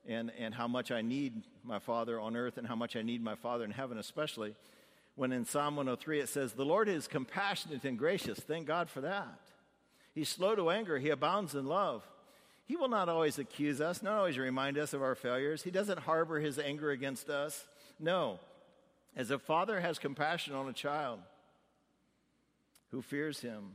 and, 0.08 0.32
and 0.38 0.54
how 0.54 0.68
much 0.68 0.90
I 0.90 1.02
need 1.02 1.42
my 1.64 1.78
father 1.78 2.20
on 2.20 2.36
earth 2.36 2.58
and 2.58 2.66
how 2.66 2.76
much 2.76 2.96
I 2.96 3.02
need 3.02 3.22
my 3.22 3.34
father 3.34 3.64
in 3.64 3.70
heaven, 3.70 3.98
especially 3.98 4.54
when 5.14 5.32
in 5.32 5.44
Psalm 5.44 5.76
103 5.76 6.20
it 6.20 6.28
says, 6.28 6.52
The 6.52 6.64
Lord 6.64 6.88
is 6.88 7.08
compassionate 7.08 7.84
and 7.84 7.98
gracious. 7.98 8.38
Thank 8.38 8.66
God 8.66 8.88
for 8.90 9.00
that. 9.00 9.40
He's 10.14 10.28
slow 10.28 10.54
to 10.54 10.70
anger, 10.70 10.98
he 10.98 11.10
abounds 11.10 11.54
in 11.54 11.66
love. 11.66 12.06
He 12.64 12.74
will 12.74 12.88
not 12.88 13.08
always 13.08 13.38
accuse 13.38 13.80
us, 13.80 14.02
not 14.02 14.18
always 14.18 14.38
remind 14.38 14.76
us 14.76 14.92
of 14.92 15.00
our 15.00 15.14
failures. 15.14 15.62
He 15.62 15.70
doesn't 15.70 16.00
harbor 16.00 16.40
his 16.40 16.58
anger 16.58 16.90
against 16.90 17.30
us. 17.30 17.64
No. 17.98 18.40
As 19.16 19.30
a 19.30 19.38
father 19.38 19.80
has 19.80 19.98
compassion 19.98 20.54
on 20.54 20.68
a 20.68 20.72
child 20.72 21.20
who 22.90 23.02
fears 23.02 23.40
him, 23.40 23.72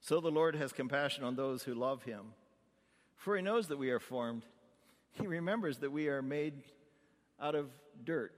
so 0.00 0.20
the 0.20 0.30
Lord 0.30 0.56
has 0.56 0.72
compassion 0.72 1.24
on 1.24 1.36
those 1.36 1.62
who 1.62 1.74
love 1.74 2.02
him. 2.02 2.34
For 3.16 3.36
he 3.36 3.42
knows 3.42 3.68
that 3.68 3.78
we 3.78 3.90
are 3.90 4.00
formed, 4.00 4.44
he 5.12 5.26
remembers 5.26 5.78
that 5.78 5.92
we 5.92 6.08
are 6.08 6.22
made 6.22 6.54
out 7.40 7.54
of 7.54 7.70
dirt. 8.04 8.32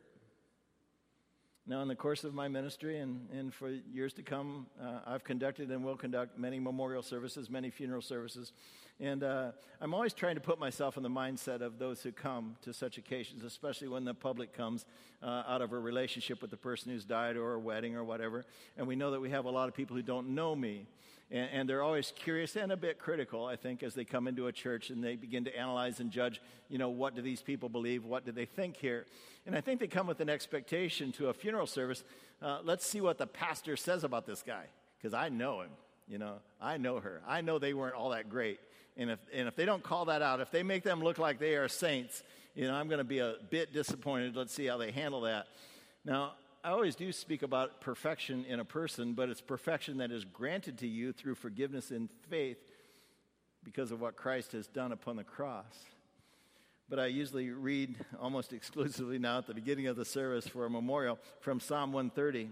Now, 1.69 1.83
in 1.83 1.89
the 1.89 1.97
course 1.97 2.23
of 2.23 2.33
my 2.33 2.47
ministry 2.47 3.01
and, 3.01 3.29
and 3.33 3.53
for 3.53 3.69
years 3.69 4.13
to 4.15 4.23
come, 4.23 4.67
uh, 4.81 5.01
I've 5.05 5.25
conducted 5.25 5.69
and 5.73 5.85
will 5.85 5.97
conduct 5.97 6.39
many 6.39 6.61
memorial 6.61 7.03
services, 7.03 7.51
many 7.51 7.71
funeral 7.71 8.03
services. 8.03 8.53
And 9.01 9.25
uh, 9.25 9.51
I'm 9.81 9.93
always 9.93 10.13
trying 10.13 10.37
to 10.37 10.41
put 10.41 10.61
myself 10.61 10.97
in 10.97 11.03
the 11.03 11.11
mindset 11.11 11.63
of 11.63 11.81
those 11.81 12.03
who 12.03 12.13
come 12.13 12.55
to 12.63 12.73
such 12.73 12.99
occasions, 12.99 13.43
especially 13.43 13.89
when 13.89 14.05
the 14.05 14.15
public 14.15 14.53
comes 14.53 14.87
uh, 15.25 15.43
out 15.49 15.61
of 15.61 15.73
a 15.73 15.79
relationship 15.79 16.41
with 16.41 16.53
the 16.53 16.57
person 16.57 16.93
who's 16.93 17.05
died 17.05 17.37
or 17.37 17.55
a 17.55 17.59
wedding 17.59 17.97
or 17.97 18.05
whatever. 18.05 18.45
And 18.79 18.87
we 18.87 18.95
know 18.95 19.11
that 19.11 19.21
we 19.21 19.31
have 19.31 19.45
a 19.45 19.51
lot 19.51 19.69
of 19.69 19.75
people 19.75 19.97
who 19.97 20.03
don't 20.03 20.37
know 20.37 20.55
me. 20.55 20.87
And, 21.33 21.51
and, 21.53 21.69
they're 21.69 21.83
always 21.83 22.13
curious 22.15 22.55
and 22.55 22.71
a 22.71 22.77
bit 22.77 23.01
critical, 23.01 23.45
I 23.45 23.57
think, 23.57 23.83
as 23.83 23.95
they 23.95 24.05
come 24.05 24.29
into 24.29 24.47
a 24.47 24.53
church 24.53 24.91
and 24.91 25.03
they 25.03 25.17
begin 25.17 25.45
to 25.47 25.59
analyze 25.59 25.99
and 25.99 26.13
judge, 26.13 26.41
you 26.69 26.79
know, 26.79 26.89
what 26.89 27.17
do 27.17 27.23
these 27.23 27.43
people 27.43 27.69
believe? 27.69 28.05
What 28.05 28.25
do 28.25 28.31
they 28.31 28.45
think 28.45 28.77
here? 28.77 29.07
And 29.47 29.55
I 29.55 29.61
think 29.61 29.81
they 29.81 29.87
come 29.87 30.09
with 30.09 30.21
an 30.21 30.29
expectation 30.29 31.13
to 31.13 31.29
a 31.29 31.33
funeral 31.33 31.67
service. 31.67 32.03
Uh, 32.43 32.59
let's 32.65 32.85
see 32.85 33.01
what 33.01 33.17
the 33.17 33.27
pastor 33.27 33.77
says 33.77 34.03
about 34.03 34.27
this 34.27 34.43
guy, 34.43 34.65
because 34.99 35.15
I 35.15 35.29
know 35.29 35.61
him. 35.61 35.71
You 36.09 36.19
know, 36.19 36.35
I 36.61 36.77
know 36.77 37.01
her. 37.01 37.23
I 37.27 37.41
know 37.41 37.59
they 37.59 37.75
weren't 37.75 37.95
all 37.95 38.11
that 38.11 38.29
great. 38.29 38.61
And 38.97 39.11
if, 39.11 39.19
and 39.33 39.49
if 39.49 39.57
they 39.57 39.65
don't 39.65 39.83
call 39.83 40.07
that 40.07 40.23
out, 40.23 40.41
if 40.41 40.51
they 40.51 40.63
make 40.63 40.83
them 40.83 41.01
look 41.01 41.19
like 41.19 41.39
they 41.39 41.55
are 41.55 41.69
saints, 41.69 42.23
you 42.55 42.67
know, 42.67 42.75
I'm 42.75 42.89
going 42.89 42.99
to 42.99 43.05
be 43.05 43.19
a 43.19 43.35
bit 43.51 43.73
disappointed. 43.73 44.37
Let's 44.37 44.55
see 44.55 44.67
how 44.67 44.79
they 44.79 44.91
handle 44.91 45.23
that. 45.23 45.47
Now, 46.05 46.35
I 46.65 46.71
always 46.71 46.97
do 46.97 47.13
speak 47.13 47.43
about 47.43 47.81
perfection 47.81 48.45
in 48.45 48.59
a 48.59 48.65
person, 48.65 49.13
but 49.13 49.29
it's 49.29 49.41
perfection 49.41 49.99
that 49.99 50.11
is 50.11 50.25
granted 50.25 50.79
to 50.79 50.89
you 50.89 51.13
through 51.13 51.37
forgiveness 51.37 51.91
and 51.91 52.09
faith 52.29 52.59
because 53.63 53.93
of 53.93 54.01
what 54.01 54.17
Christ 54.17 54.53
has 54.53 54.67
done 54.67 54.93
upon 54.93 55.17
the 55.17 55.25
cross. 55.25 55.65
But 56.89 56.99
I 56.99 57.07
usually 57.07 57.51
read 57.51 57.97
almost 58.21 58.53
exclusively 58.53 59.19
now 59.19 59.39
at 59.39 59.47
the 59.47 59.55
beginning 59.55 59.87
of 59.87 59.97
the 59.97 60.05
service 60.05 60.47
for 60.47 60.67
a 60.67 60.71
memorial 60.71 61.19
from 61.41 61.61
Psalm 61.61 61.93
130. 61.93 62.51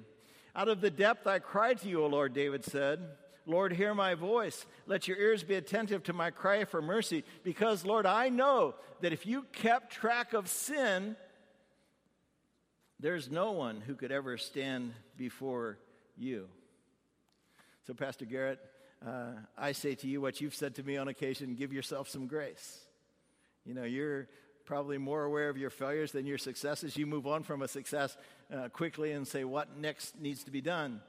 Out 0.57 0.69
of 0.69 0.81
the 0.81 0.91
depth 0.91 1.27
I 1.27 1.39
cry 1.39 1.75
to 1.75 1.89
you, 1.89 2.05
O 2.05 2.07
Lord, 2.07 2.33
David 2.33 2.65
said. 2.65 3.01
Lord, 3.47 3.73
hear 3.73 3.95
my 3.95 4.15
voice. 4.15 4.65
Let 4.87 5.07
your 5.07 5.19
ears 5.19 5.43
be 5.45 5.55
attentive 5.55 6.05
to 6.05 6.13
my 6.13 6.31
cry 6.31 6.65
for 6.65 6.81
mercy, 6.81 7.25
because, 7.43 7.85
Lord, 7.85 8.07
I 8.07 8.31
know 8.31 8.75
that 9.03 9.13
if 9.13 9.27
you 9.27 9.45
kept 9.53 9.93
track 9.93 10.33
of 10.33 10.49
sin, 10.49 11.17
there's 12.99 13.31
no 13.31 13.53
one 13.53 13.83
who 13.83 13.97
could 13.97 14.13
ever 14.13 14.39
stand 14.39 14.95
before 15.19 15.79
you. 16.17 16.49
So, 17.87 17.93
Pastor 17.93 18.25
Garrett, 18.25 18.61
uh, 19.07 19.33
I 19.59 19.73
say 19.73 19.95
to 19.97 20.07
you 20.07 20.23
what 20.23 20.41
you've 20.41 20.55
said 20.55 20.77
to 20.77 20.83
me 20.83 20.97
on 20.97 21.09
occasion 21.09 21.55
give 21.55 21.73
yourself 21.73 22.09
some 22.09 22.27
grace. 22.27 22.84
You 23.65 23.75
know, 23.75 23.85
you're 23.85 24.29
probably 24.65 24.99
more 24.99 25.25
aware 25.25 25.49
of 25.49 25.57
your 25.57 25.71
failures 25.71 26.13
than 26.13 26.27
your 26.27 26.39
successes. 26.39 26.97
You 26.97 27.07
move 27.07 27.27
on 27.27 27.43
from 27.43 27.63
a 27.63 27.69
success 27.69 28.17
uh, 28.53 28.69
quickly 28.69 29.13
and 29.13 29.27
say, 29.27 29.45
What 29.45 29.79
next 29.79 30.21
needs 30.21 30.45
to 30.45 30.51
be 30.51 30.61
done? 30.61 31.01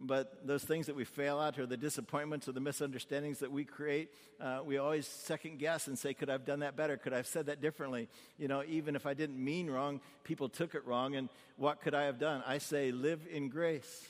But 0.00 0.44
those 0.44 0.64
things 0.64 0.86
that 0.86 0.96
we 0.96 1.04
fail 1.04 1.40
at, 1.40 1.56
or 1.58 1.66
the 1.66 1.76
disappointments, 1.76 2.48
or 2.48 2.52
the 2.52 2.60
misunderstandings 2.60 3.38
that 3.38 3.52
we 3.52 3.64
create, 3.64 4.10
uh, 4.40 4.58
we 4.64 4.76
always 4.76 5.06
second 5.06 5.58
guess 5.58 5.86
and 5.86 5.98
say, 5.98 6.14
Could 6.14 6.28
I 6.28 6.32
have 6.32 6.44
done 6.44 6.60
that 6.60 6.76
better? 6.76 6.96
Could 6.96 7.12
I 7.12 7.18
have 7.18 7.26
said 7.26 7.46
that 7.46 7.60
differently? 7.60 8.08
You 8.38 8.48
know, 8.48 8.62
even 8.66 8.96
if 8.96 9.06
I 9.06 9.14
didn't 9.14 9.42
mean 9.42 9.70
wrong, 9.70 10.00
people 10.24 10.48
took 10.48 10.74
it 10.74 10.84
wrong, 10.86 11.14
and 11.14 11.28
what 11.56 11.80
could 11.80 11.94
I 11.94 12.04
have 12.04 12.18
done? 12.18 12.42
I 12.46 12.58
say, 12.58 12.90
Live 12.90 13.20
in 13.30 13.48
grace. 13.48 14.08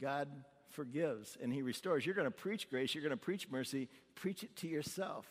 God 0.00 0.28
forgives 0.70 1.36
and 1.42 1.52
He 1.52 1.62
restores. 1.62 2.06
You're 2.06 2.14
going 2.14 2.26
to 2.26 2.30
preach 2.30 2.70
grace, 2.70 2.94
you're 2.94 3.02
going 3.02 3.10
to 3.10 3.16
preach 3.16 3.50
mercy, 3.50 3.88
preach 4.14 4.42
it 4.42 4.54
to 4.56 4.68
yourself 4.68 5.26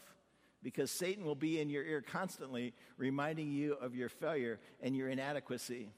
because 0.64 0.92
Satan 0.92 1.26
will 1.26 1.36
be 1.36 1.60
in 1.60 1.70
your 1.70 1.84
ear 1.84 2.02
constantly 2.02 2.74
reminding 2.98 3.52
you 3.52 3.74
of 3.74 3.96
your 3.96 4.10
failure 4.10 4.60
and 4.82 4.96
your 4.96 5.10
inadequacy, 5.10 5.90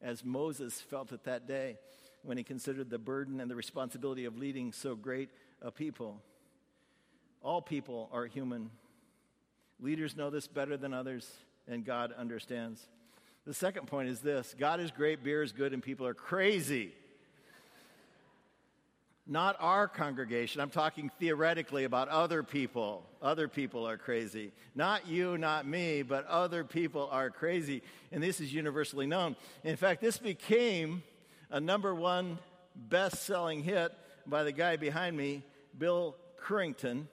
as 0.00 0.24
Moses 0.24 0.80
felt 0.80 1.12
it 1.12 1.24
that 1.24 1.46
day 1.46 1.78
when 2.22 2.36
he 2.36 2.44
considered 2.44 2.90
the 2.90 2.98
burden 2.98 3.40
and 3.40 3.50
the 3.50 3.56
responsibility 3.56 4.24
of 4.24 4.36
leading 4.36 4.72
so 4.72 4.94
great 4.94 5.30
a 5.60 5.70
people. 5.70 6.20
All 7.42 7.62
people 7.62 8.08
are 8.12 8.26
human. 8.26 8.70
Leaders 9.80 10.16
know 10.16 10.30
this 10.30 10.46
better 10.46 10.76
than 10.76 10.94
others, 10.94 11.28
and 11.66 11.84
God 11.84 12.12
understands. 12.16 12.86
The 13.44 13.54
second 13.54 13.86
point 13.86 14.08
is 14.08 14.20
this 14.20 14.54
God 14.58 14.80
is 14.80 14.90
great, 14.90 15.24
beer 15.24 15.42
is 15.42 15.52
good, 15.52 15.72
and 15.72 15.82
people 15.82 16.06
are 16.06 16.14
crazy. 16.14 16.92
Not 19.26 19.56
our 19.60 19.86
congregation. 19.86 20.60
I'm 20.60 20.70
talking 20.70 21.10
theoretically 21.20 21.84
about 21.84 22.08
other 22.08 22.42
people. 22.42 23.04
Other 23.20 23.46
people 23.46 23.86
are 23.86 23.96
crazy. 23.96 24.50
Not 24.74 25.06
you, 25.06 25.38
not 25.38 25.66
me, 25.66 26.02
but 26.02 26.26
other 26.26 26.64
people 26.64 27.08
are 27.12 27.30
crazy. 27.30 27.82
And 28.10 28.20
this 28.20 28.40
is 28.40 28.52
universally 28.52 29.06
known. 29.06 29.36
In 29.62 29.76
fact, 29.76 30.00
this 30.00 30.18
became 30.18 31.04
a 31.50 31.60
number 31.60 31.94
one 31.94 32.38
best 32.74 33.22
selling 33.22 33.62
hit 33.62 33.92
by 34.26 34.42
the 34.42 34.52
guy 34.52 34.76
behind 34.76 35.16
me, 35.16 35.44
Bill 35.78 36.16
Currington, 36.44 37.06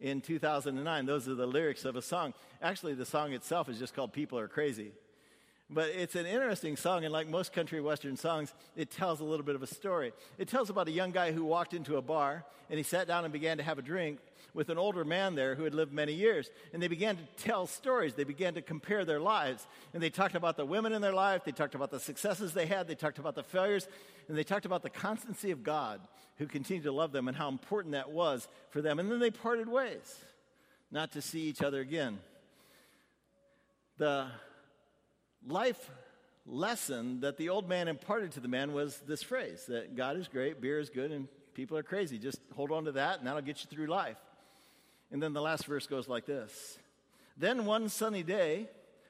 in 0.00 0.20
2009. 0.20 1.06
Those 1.06 1.28
are 1.28 1.34
the 1.34 1.46
lyrics 1.46 1.84
of 1.84 1.94
a 1.94 2.02
song. 2.02 2.34
Actually, 2.60 2.94
the 2.94 3.06
song 3.06 3.32
itself 3.32 3.68
is 3.68 3.78
just 3.78 3.94
called 3.94 4.12
People 4.12 4.38
Are 4.38 4.48
Crazy. 4.48 4.90
But 5.74 5.88
it's 5.88 6.16
an 6.16 6.26
interesting 6.26 6.76
song, 6.76 7.04
and 7.04 7.12
like 7.12 7.28
most 7.28 7.52
country 7.52 7.80
western 7.80 8.16
songs, 8.16 8.52
it 8.76 8.90
tells 8.90 9.20
a 9.20 9.24
little 9.24 9.44
bit 9.44 9.54
of 9.54 9.62
a 9.62 9.66
story. 9.66 10.12
It 10.36 10.46
tells 10.46 10.68
about 10.68 10.86
a 10.86 10.90
young 10.90 11.12
guy 11.12 11.32
who 11.32 11.44
walked 11.44 11.72
into 11.72 11.96
a 11.96 12.02
bar 12.02 12.44
and 12.68 12.76
he 12.76 12.82
sat 12.82 13.06
down 13.06 13.24
and 13.24 13.32
began 13.32 13.56
to 13.56 13.62
have 13.62 13.78
a 13.78 13.82
drink 13.82 14.18
with 14.54 14.68
an 14.68 14.76
older 14.76 15.02
man 15.04 15.34
there 15.34 15.54
who 15.54 15.64
had 15.64 15.74
lived 15.74 15.92
many 15.92 16.12
years. 16.12 16.50
And 16.74 16.82
they 16.82 16.88
began 16.88 17.16
to 17.16 17.22
tell 17.38 17.66
stories. 17.66 18.14
They 18.14 18.24
began 18.24 18.52
to 18.54 18.62
compare 18.62 19.06
their 19.06 19.20
lives. 19.20 19.66
And 19.94 20.02
they 20.02 20.10
talked 20.10 20.34
about 20.34 20.58
the 20.58 20.66
women 20.66 20.92
in 20.92 21.00
their 21.00 21.14
life, 21.14 21.42
they 21.44 21.52
talked 21.52 21.74
about 21.74 21.90
the 21.90 22.00
successes 22.00 22.52
they 22.52 22.66
had, 22.66 22.86
they 22.86 22.94
talked 22.94 23.18
about 23.18 23.34
the 23.34 23.42
failures, 23.42 23.88
and 24.28 24.36
they 24.36 24.44
talked 24.44 24.66
about 24.66 24.82
the 24.82 24.90
constancy 24.90 25.52
of 25.52 25.62
God 25.62 26.00
who 26.36 26.46
continued 26.46 26.84
to 26.84 26.92
love 26.92 27.12
them 27.12 27.28
and 27.28 27.36
how 27.36 27.48
important 27.48 27.92
that 27.92 28.10
was 28.10 28.46
for 28.70 28.82
them. 28.82 28.98
And 28.98 29.10
then 29.10 29.20
they 29.20 29.30
parted 29.30 29.68
ways, 29.68 30.16
not 30.90 31.12
to 31.12 31.22
see 31.22 31.40
each 31.40 31.62
other 31.62 31.80
again. 31.80 32.18
The 33.96 34.28
life 35.46 35.90
lesson 36.46 37.20
that 37.20 37.36
the 37.36 37.48
old 37.48 37.68
man 37.68 37.88
imparted 37.88 38.32
to 38.32 38.40
the 38.40 38.48
man 38.48 38.72
was 38.72 39.00
this 39.06 39.22
phrase 39.22 39.64
that 39.66 39.96
God 39.96 40.16
is 40.16 40.28
great, 40.28 40.60
beer 40.60 40.78
is 40.78 40.90
good, 40.90 41.10
and 41.12 41.28
people 41.54 41.76
are 41.76 41.82
crazy. 41.82 42.18
Just 42.18 42.40
hold 42.54 42.70
on 42.70 42.84
to 42.84 42.92
that, 42.92 43.18
and 43.18 43.26
that'll 43.26 43.42
get 43.42 43.62
you 43.62 43.70
through 43.70 43.86
life. 43.86 44.18
And 45.10 45.22
then 45.22 45.32
the 45.32 45.42
last 45.42 45.66
verse 45.66 45.86
goes 45.86 46.08
like 46.08 46.26
this 46.26 46.78
Then 47.36 47.64
one 47.64 47.88
sunny 47.88 48.22
day, 48.22 48.68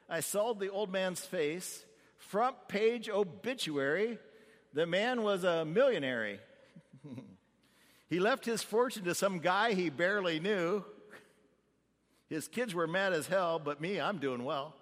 I 0.08 0.20
saw 0.20 0.52
the 0.52 0.70
old 0.70 0.90
man's 0.90 1.20
face, 1.20 1.84
front 2.18 2.68
page 2.68 3.08
obituary. 3.08 4.18
The 4.74 4.86
man 4.86 5.22
was 5.22 5.44
a 5.44 5.64
millionaire. 5.64 6.38
he 8.08 8.20
left 8.20 8.46
his 8.46 8.62
fortune 8.62 9.04
to 9.04 9.14
some 9.14 9.38
guy 9.38 9.74
he 9.74 9.90
barely 9.90 10.40
knew. 10.40 10.84
His 12.30 12.48
kids 12.48 12.74
were 12.74 12.86
mad 12.86 13.12
as 13.12 13.26
hell, 13.26 13.58
but 13.58 13.82
me, 13.82 14.00
I'm 14.00 14.16
doing 14.16 14.44
well. 14.44 14.74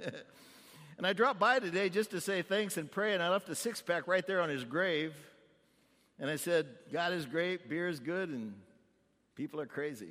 And 0.98 1.06
I 1.06 1.12
dropped 1.12 1.38
by 1.38 1.60
today 1.60 1.88
just 1.88 2.10
to 2.10 2.20
say 2.20 2.42
thanks 2.42 2.76
and 2.76 2.90
pray, 2.90 3.14
and 3.14 3.22
I 3.22 3.28
left 3.28 3.48
a 3.48 3.54
six 3.54 3.80
pack 3.80 4.08
right 4.08 4.26
there 4.26 4.42
on 4.42 4.48
his 4.48 4.64
grave. 4.64 5.14
And 6.18 6.28
I 6.28 6.34
said, 6.34 6.66
God 6.92 7.12
is 7.12 7.24
great, 7.24 7.68
beer 7.68 7.88
is 7.88 8.00
good, 8.00 8.30
and 8.30 8.52
people 9.36 9.60
are 9.60 9.66
crazy. 9.66 10.10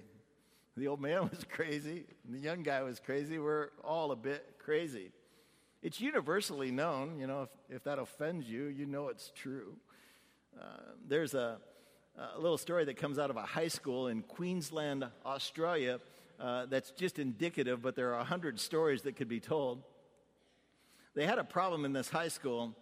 The 0.78 0.88
old 0.88 1.02
man 1.02 1.23
was 1.30 1.45
crazy, 1.52 2.06
the 2.30 2.39
young 2.39 2.63
guy 2.63 2.84
was 2.84 3.02
crazy. 3.02 3.38
We're 3.38 3.67
all 3.84 4.13
a 4.13 4.15
bit 4.15 4.56
crazy. 4.60 5.12
It's 5.84 6.00
universally 6.00 6.71
known, 6.71 7.19
you 7.19 7.28
know, 7.28 7.41
if, 7.41 7.76
if 7.76 7.84
that 7.84 8.00
offends 8.00 8.47
you, 8.47 8.67
you 8.67 8.86
know 8.86 9.10
it's 9.10 9.34
true. 9.36 9.76
Uh, 10.58 10.63
there's 11.06 11.34
a, 11.34 11.58
a, 12.17 12.39
little 12.39 12.58
story 12.58 12.86
that 12.86 12.95
comes 12.95 13.19
out 13.19 13.30
of 13.30 13.36
a 13.36 13.41
high 13.41 13.67
school 13.67 14.08
in 14.08 14.21
Queensland, 14.21 15.06
Australia, 15.26 16.00
uh, 16.39 16.65
that's 16.67 16.91
just 16.91 17.19
indicative, 17.19 17.82
but 17.82 17.97
there 17.97 18.13
are 18.13 18.21
a 18.21 18.23
hundred 18.23 18.58
stories 18.58 19.02
that 19.02 19.17
could 19.17 19.28
be 19.28 19.41
told 19.41 19.84
they 21.17 21.25
had 21.25 21.39
a 21.39 21.43
problem 21.43 21.84
in 21.84 21.93
this 21.93 22.10
high 22.10 22.27
school 22.27 22.75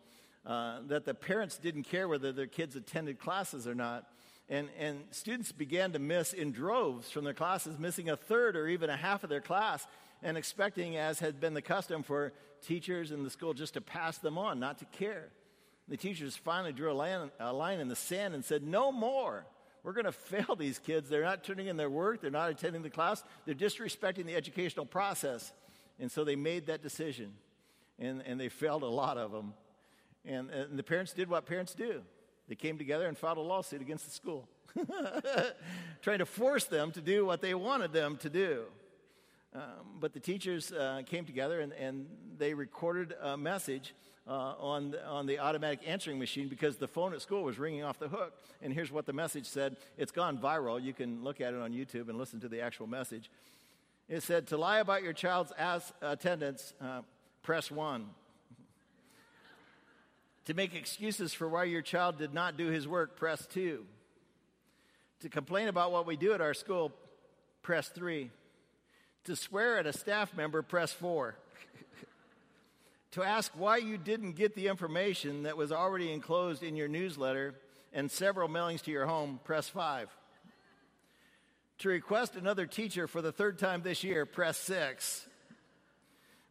uh, 0.45 0.79
that 0.87 1.05
the 1.05 1.13
parents 1.13 1.57
didn't 1.57 1.83
care 1.83 2.09
whether 2.09 2.33
their 2.33 2.47
kids 2.47 2.75
attended 2.75 3.17
classes 3.17 3.65
or 3.65 3.73
not. 3.73 4.09
And, 4.49 4.67
and 4.77 5.05
students 5.11 5.53
began 5.53 5.93
to 5.93 5.99
miss 5.99 6.33
in 6.33 6.51
droves 6.51 7.09
from 7.09 7.23
their 7.23 7.33
classes, 7.33 7.79
missing 7.79 8.09
a 8.09 8.17
third 8.17 8.57
or 8.57 8.67
even 8.67 8.89
a 8.89 8.97
half 8.97 9.23
of 9.23 9.29
their 9.29 9.39
class, 9.39 9.87
and 10.21 10.37
expecting, 10.37 10.97
as 10.97 11.19
had 11.19 11.39
been 11.39 11.53
the 11.53 11.61
custom 11.61 12.03
for 12.03 12.33
teachers 12.61 13.11
in 13.11 13.23
the 13.23 13.29
school, 13.29 13.53
just 13.53 13.75
to 13.75 13.81
pass 13.81 14.17
them 14.17 14.37
on, 14.37 14.59
not 14.59 14.79
to 14.79 14.85
care. 14.85 15.29
The 15.87 15.95
teachers 15.95 16.35
finally 16.35 16.73
drew 16.73 16.91
a 16.91 16.93
line, 16.93 17.31
a 17.39 17.53
line 17.53 17.79
in 17.79 17.87
the 17.87 17.95
sand 17.95 18.35
and 18.35 18.43
said, 18.43 18.63
No 18.63 18.91
more. 18.91 19.45
We're 19.81 19.93
going 19.93 20.05
to 20.05 20.11
fail 20.11 20.57
these 20.57 20.77
kids. 20.77 21.07
They're 21.07 21.23
not 21.23 21.45
turning 21.45 21.67
in 21.67 21.77
their 21.77 21.89
work, 21.89 22.19
they're 22.19 22.31
not 22.31 22.49
attending 22.49 22.81
the 22.81 22.89
class, 22.89 23.23
they're 23.45 23.55
disrespecting 23.55 24.25
the 24.25 24.35
educational 24.35 24.85
process. 24.85 25.53
And 26.01 26.11
so 26.11 26.25
they 26.25 26.35
made 26.35 26.65
that 26.65 26.83
decision 26.83 27.31
and, 27.99 28.21
and 28.21 28.39
they 28.39 28.49
failed 28.49 28.83
a 28.83 28.87
lot 28.87 29.17
of 29.17 29.31
them. 29.31 29.53
And, 30.25 30.49
and 30.49 30.77
the 30.77 30.83
parents 30.83 31.13
did 31.13 31.29
what 31.29 31.45
parents 31.45 31.73
do 31.73 32.01
they 32.47 32.55
came 32.55 32.77
together 32.77 33.07
and 33.07 33.17
filed 33.17 33.37
a 33.37 33.41
lawsuit 33.41 33.81
against 33.81 34.05
the 34.05 34.11
school, 34.11 34.47
trying 36.01 36.19
to 36.19 36.25
force 36.25 36.65
them 36.65 36.91
to 36.91 37.01
do 37.01 37.25
what 37.25 37.41
they 37.41 37.55
wanted 37.55 37.91
them 37.91 38.17
to 38.17 38.29
do. 38.29 38.65
Um, 39.53 39.61
but 39.99 40.13
the 40.13 40.19
teachers 40.19 40.71
uh, 40.71 41.01
came 41.05 41.25
together 41.25 41.61
and, 41.61 41.73
and 41.73 42.07
they 42.37 42.53
recorded 42.53 43.15
a 43.21 43.37
message 43.37 43.95
uh, 44.27 44.53
on, 44.59 44.95
on 45.07 45.25
the 45.25 45.39
automatic 45.39 45.79
answering 45.87 46.19
machine 46.19 46.49
because 46.49 46.77
the 46.77 46.87
phone 46.87 47.13
at 47.13 47.21
school 47.21 47.43
was 47.43 47.57
ringing 47.57 47.83
off 47.83 47.97
the 47.97 48.09
hook. 48.09 48.33
And 48.61 48.73
here's 48.73 48.91
what 48.91 49.05
the 49.05 49.13
message 49.13 49.45
said 49.45 49.77
it's 49.97 50.11
gone 50.11 50.37
viral. 50.37 50.81
You 50.81 50.93
can 50.93 51.23
look 51.23 51.41
at 51.41 51.53
it 51.53 51.61
on 51.61 51.71
YouTube 51.71 52.09
and 52.09 52.17
listen 52.17 52.39
to 52.41 52.49
the 52.49 52.61
actual 52.61 52.87
message. 52.87 53.31
It 54.09 54.23
said, 54.23 54.47
To 54.47 54.57
lie 54.57 54.79
about 54.79 55.03
your 55.03 55.13
child's 55.13 55.53
attendance, 56.01 56.73
uh, 56.81 57.01
press 57.45 57.69
one. 57.69 58.07
to 60.45 60.55
make 60.55 60.73
excuses 60.73 61.31
for 61.31 61.47
why 61.47 61.63
your 61.63 61.83
child 61.83 62.17
did 62.17 62.33
not 62.33 62.57
do 62.57 62.67
his 62.67 62.87
work, 62.87 63.15
press 63.15 63.45
two. 63.45 63.85
To 65.21 65.29
complain 65.29 65.67
about 65.67 65.91
what 65.91 66.07
we 66.07 66.17
do 66.17 66.33
at 66.33 66.41
our 66.41 66.55
school, 66.55 66.91
press 67.61 67.87
three. 67.87 68.31
To 69.25 69.35
swear 69.35 69.77
at 69.77 69.85
a 69.85 69.93
staff 69.93 70.35
member, 70.35 70.63
press 70.63 70.91
four. 70.91 71.35
to 73.11 73.23
ask 73.23 73.51
why 73.55 73.77
you 73.77 73.97
didn't 73.97 74.33
get 74.33 74.55
the 74.55 74.67
information 74.67 75.43
that 75.43 75.55
was 75.55 75.71
already 75.71 76.11
enclosed 76.11 76.63
in 76.63 76.75
your 76.75 76.87
newsletter 76.87 77.53
and 77.93 78.09
several 78.09 78.49
mailings 78.49 78.81
to 78.83 78.91
your 78.91 79.05
home, 79.05 79.39
press 79.43 79.69
five. 79.69 80.09
To 81.79 81.89
request 81.89 82.35
another 82.35 82.65
teacher 82.65 83.07
for 83.07 83.21
the 83.21 83.31
third 83.31 83.59
time 83.59 83.83
this 83.83 84.03
year, 84.03 84.25
press 84.25 84.57
six. 84.57 85.27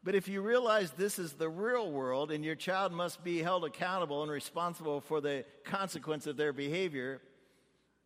But 0.04 0.14
if 0.14 0.28
you 0.28 0.42
realize 0.42 0.90
this 0.90 1.18
is 1.18 1.32
the 1.32 1.48
real 1.48 1.90
world 1.90 2.30
and 2.30 2.44
your 2.44 2.56
child 2.56 2.92
must 2.92 3.24
be 3.24 3.38
held 3.42 3.64
accountable 3.64 4.22
and 4.22 4.30
responsible 4.30 5.00
for 5.00 5.22
the 5.22 5.46
consequence 5.64 6.26
of 6.26 6.36
their 6.36 6.52
behavior 6.52 7.22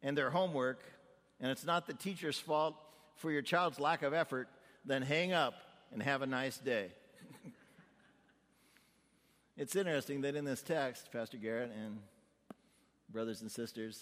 and 0.00 0.16
their 0.16 0.30
homework, 0.30 0.80
and 1.40 1.50
it's 1.50 1.66
not 1.66 1.88
the 1.88 1.94
teacher's 1.94 2.38
fault 2.38 2.76
for 3.16 3.32
your 3.32 3.42
child's 3.42 3.80
lack 3.80 4.04
of 4.04 4.14
effort, 4.14 4.48
then 4.84 5.02
hang 5.02 5.32
up 5.32 5.54
and 5.92 6.00
have 6.00 6.22
a 6.22 6.26
nice 6.26 6.56
day. 6.58 6.86
it's 9.56 9.74
interesting 9.74 10.20
that 10.20 10.36
in 10.36 10.44
this 10.44 10.62
text, 10.62 11.10
Pastor 11.10 11.36
Garrett 11.36 11.72
and 11.84 11.98
brothers 13.10 13.42
and 13.42 13.50
sisters, 13.50 14.00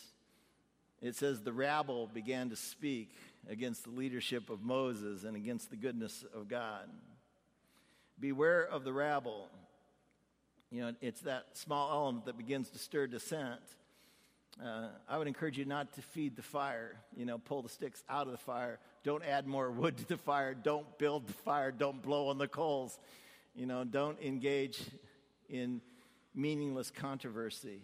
it 1.00 1.16
says 1.16 1.40
the 1.40 1.52
rabble 1.52 2.10
began 2.12 2.50
to 2.50 2.56
speak 2.56 3.14
against 3.48 3.84
the 3.84 3.90
leadership 3.90 4.50
of 4.50 4.60
Moses 4.60 5.24
and 5.24 5.34
against 5.34 5.70
the 5.70 5.76
goodness 5.76 6.26
of 6.34 6.46
God. 6.46 6.90
Beware 8.18 8.66
of 8.66 8.84
the 8.84 8.92
rabble. 8.92 9.48
You 10.70 10.82
know, 10.82 10.92
it's 11.00 11.20
that 11.22 11.46
small 11.52 11.90
element 11.92 12.26
that 12.26 12.36
begins 12.36 12.70
to 12.70 12.78
stir 12.78 13.06
dissent. 13.06 13.60
Uh, 14.62 14.88
I 15.08 15.18
would 15.18 15.28
encourage 15.28 15.58
you 15.58 15.66
not 15.66 15.92
to 15.94 16.02
feed 16.02 16.34
the 16.34 16.42
fire. 16.42 16.96
You 17.14 17.26
know, 17.26 17.38
pull 17.38 17.62
the 17.62 17.68
sticks 17.68 18.02
out 18.08 18.26
of 18.26 18.32
the 18.32 18.38
fire. 18.38 18.78
Don't 19.04 19.22
add 19.24 19.46
more 19.46 19.70
wood 19.70 19.98
to 19.98 20.08
the 20.08 20.16
fire. 20.16 20.54
Don't 20.54 20.98
build 20.98 21.26
the 21.26 21.34
fire. 21.34 21.70
Don't 21.70 22.02
blow 22.02 22.28
on 22.28 22.38
the 22.38 22.48
coals. 22.48 22.98
You 23.54 23.66
know, 23.66 23.84
don't 23.84 24.20
engage 24.20 24.80
in 25.48 25.80
meaningless 26.34 26.90
controversy, 26.90 27.80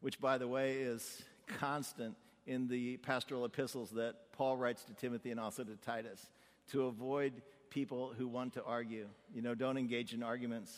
which, 0.00 0.20
by 0.20 0.38
the 0.38 0.48
way, 0.48 0.74
is 0.76 1.22
constant 1.58 2.16
in 2.46 2.68
the 2.68 2.96
pastoral 2.98 3.44
epistles 3.44 3.90
that 3.90 4.14
Paul 4.32 4.56
writes 4.56 4.82
to 4.84 4.94
Timothy 4.94 5.30
and 5.30 5.38
also 5.38 5.62
to 5.64 5.76
Titus 5.76 6.30
to 6.72 6.86
avoid 6.86 7.32
people 7.70 8.12
who 8.16 8.28
want 8.28 8.54
to 8.54 8.64
argue. 8.64 9.06
You 9.34 9.42
know, 9.42 9.54
don't 9.54 9.76
engage 9.76 10.14
in 10.14 10.22
arguments. 10.22 10.76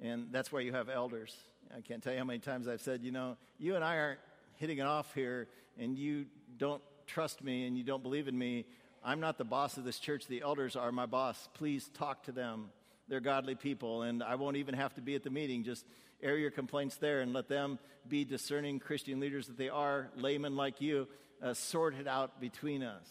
And 0.00 0.28
that's 0.32 0.50
why 0.50 0.60
you 0.60 0.72
have 0.72 0.88
elders. 0.88 1.34
I 1.76 1.80
can't 1.80 2.02
tell 2.02 2.12
you 2.12 2.18
how 2.18 2.24
many 2.24 2.40
times 2.40 2.68
I've 2.68 2.80
said, 2.80 3.02
you 3.02 3.12
know, 3.12 3.36
you 3.58 3.76
and 3.76 3.84
I 3.84 3.96
aren't 3.98 4.20
hitting 4.56 4.78
it 4.78 4.86
off 4.86 5.14
here, 5.14 5.48
and 5.78 5.96
you 5.96 6.26
don't 6.58 6.82
trust 7.06 7.42
me 7.42 7.66
and 7.66 7.76
you 7.76 7.84
don't 7.84 8.02
believe 8.02 8.28
in 8.28 8.36
me. 8.36 8.66
I'm 9.04 9.20
not 9.20 9.38
the 9.38 9.44
boss 9.44 9.76
of 9.76 9.84
this 9.84 9.98
church. 9.98 10.26
The 10.26 10.42
elders 10.42 10.76
are 10.76 10.92
my 10.92 11.06
boss. 11.06 11.48
Please 11.54 11.90
talk 11.94 12.24
to 12.24 12.32
them. 12.32 12.70
They're 13.08 13.20
godly 13.20 13.54
people, 13.54 14.02
and 14.02 14.22
I 14.22 14.36
won't 14.36 14.56
even 14.56 14.74
have 14.74 14.94
to 14.94 15.00
be 15.00 15.14
at 15.14 15.24
the 15.24 15.30
meeting. 15.30 15.64
Just 15.64 15.84
air 16.22 16.36
your 16.36 16.50
complaints 16.50 16.96
there 16.96 17.20
and 17.20 17.32
let 17.32 17.48
them 17.48 17.78
be 18.08 18.24
discerning 18.24 18.78
Christian 18.78 19.18
leaders 19.18 19.48
that 19.48 19.58
they 19.58 19.68
are, 19.68 20.10
laymen 20.16 20.56
like 20.56 20.80
you, 20.80 21.08
uh, 21.42 21.54
sort 21.54 21.94
it 21.94 22.06
out 22.06 22.40
between 22.40 22.82
us. 22.82 23.08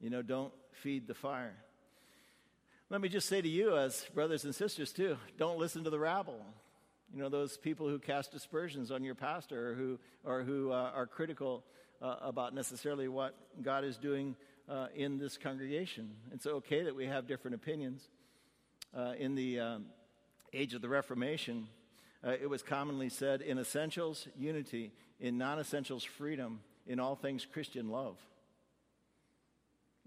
You 0.00 0.10
know, 0.10 0.22
don't 0.22 0.52
feed 0.72 1.06
the 1.06 1.14
fire. 1.14 1.54
Let 2.88 3.00
me 3.00 3.08
just 3.08 3.28
say 3.28 3.42
to 3.42 3.48
you, 3.48 3.76
as 3.76 4.06
brothers 4.14 4.44
and 4.44 4.54
sisters, 4.54 4.92
too, 4.92 5.16
don't 5.38 5.58
listen 5.58 5.82
to 5.82 5.90
the 5.90 5.98
rabble. 5.98 6.40
You 7.12 7.20
know, 7.20 7.28
those 7.28 7.56
people 7.56 7.88
who 7.88 7.98
cast 7.98 8.32
aspersions 8.32 8.92
on 8.92 9.02
your 9.02 9.16
pastor 9.16 9.70
or 9.70 9.74
who, 9.74 9.98
or 10.24 10.42
who 10.42 10.70
uh, 10.70 10.92
are 10.94 11.04
critical 11.04 11.64
uh, 12.00 12.14
about 12.22 12.54
necessarily 12.54 13.08
what 13.08 13.34
God 13.60 13.82
is 13.82 13.96
doing 13.96 14.36
uh, 14.68 14.86
in 14.94 15.18
this 15.18 15.36
congregation. 15.36 16.12
It's 16.32 16.46
okay 16.46 16.84
that 16.84 16.94
we 16.94 17.06
have 17.06 17.26
different 17.26 17.56
opinions. 17.56 18.08
Uh, 18.96 19.14
in 19.18 19.34
the 19.34 19.58
um, 19.58 19.86
age 20.52 20.72
of 20.72 20.80
the 20.80 20.88
Reformation, 20.88 21.66
uh, 22.24 22.30
it 22.40 22.48
was 22.48 22.62
commonly 22.62 23.08
said 23.08 23.40
in 23.40 23.58
essentials, 23.58 24.28
unity, 24.38 24.92
in 25.18 25.36
non 25.36 25.58
essentials, 25.58 26.04
freedom, 26.04 26.60
in 26.86 27.00
all 27.00 27.16
things, 27.16 27.44
Christian 27.52 27.90
love. 27.90 28.16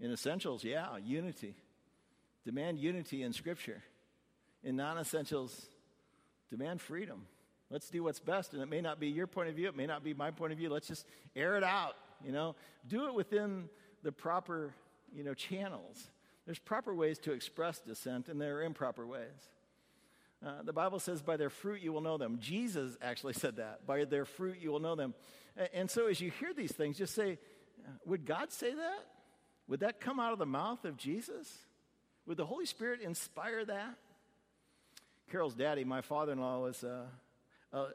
In 0.00 0.10
essentials, 0.10 0.64
yeah, 0.64 0.96
unity. 0.96 1.56
Demand 2.44 2.78
unity 2.78 3.22
in 3.22 3.32
Scripture. 3.32 3.82
In 4.62 4.76
non 4.76 4.98
essentials, 4.98 5.66
demand 6.50 6.80
freedom. 6.80 7.26
Let's 7.70 7.88
do 7.88 8.02
what's 8.02 8.20
best. 8.20 8.52
And 8.52 8.62
it 8.62 8.68
may 8.68 8.80
not 8.80 9.00
be 9.00 9.08
your 9.08 9.26
point 9.26 9.48
of 9.48 9.54
view, 9.54 9.68
it 9.68 9.76
may 9.76 9.86
not 9.86 10.02
be 10.02 10.12
my 10.12 10.30
point 10.30 10.52
of 10.52 10.58
view. 10.58 10.70
Let's 10.70 10.88
just 10.88 11.06
air 11.36 11.56
it 11.56 11.64
out, 11.64 11.94
you 12.24 12.32
know. 12.32 12.56
Do 12.86 13.06
it 13.06 13.14
within 13.14 13.68
the 14.02 14.12
proper, 14.12 14.74
you 15.14 15.24
know, 15.24 15.34
channels. 15.34 16.10
There's 16.46 16.58
proper 16.58 16.94
ways 16.94 17.18
to 17.20 17.32
express 17.32 17.78
dissent, 17.78 18.28
and 18.28 18.40
there 18.40 18.56
are 18.56 18.62
improper 18.62 19.06
ways. 19.06 19.50
Uh, 20.44 20.62
the 20.64 20.72
Bible 20.72 20.98
says, 20.98 21.20
by 21.20 21.36
their 21.36 21.50
fruit 21.50 21.82
you 21.82 21.92
will 21.92 22.00
know 22.00 22.16
them. 22.16 22.38
Jesus 22.40 22.96
actually 23.02 23.34
said 23.34 23.56
that. 23.56 23.86
By 23.86 24.04
their 24.04 24.24
fruit 24.24 24.56
you 24.60 24.72
will 24.72 24.80
know 24.80 24.96
them. 24.96 25.14
And, 25.56 25.68
and 25.74 25.90
so 25.90 26.06
as 26.06 26.20
you 26.20 26.30
hear 26.30 26.54
these 26.54 26.72
things, 26.72 26.96
just 26.96 27.14
say, 27.14 27.38
would 28.04 28.24
God 28.24 28.50
say 28.50 28.74
that? 28.74 29.06
Would 29.68 29.80
that 29.80 30.00
come 30.00 30.18
out 30.18 30.32
of 30.32 30.38
the 30.38 30.46
mouth 30.46 30.84
of 30.84 30.96
Jesus? 30.96 31.58
Would 32.30 32.36
the 32.36 32.46
Holy 32.46 32.64
Spirit 32.64 33.00
inspire 33.00 33.64
that? 33.64 33.96
Carol's 35.32 35.56
daddy, 35.56 35.82
my 35.82 36.00
father 36.00 36.30
in 36.30 36.38
law, 36.38 36.60
was 36.60 36.84
a, 36.84 37.08
a, 37.72 37.86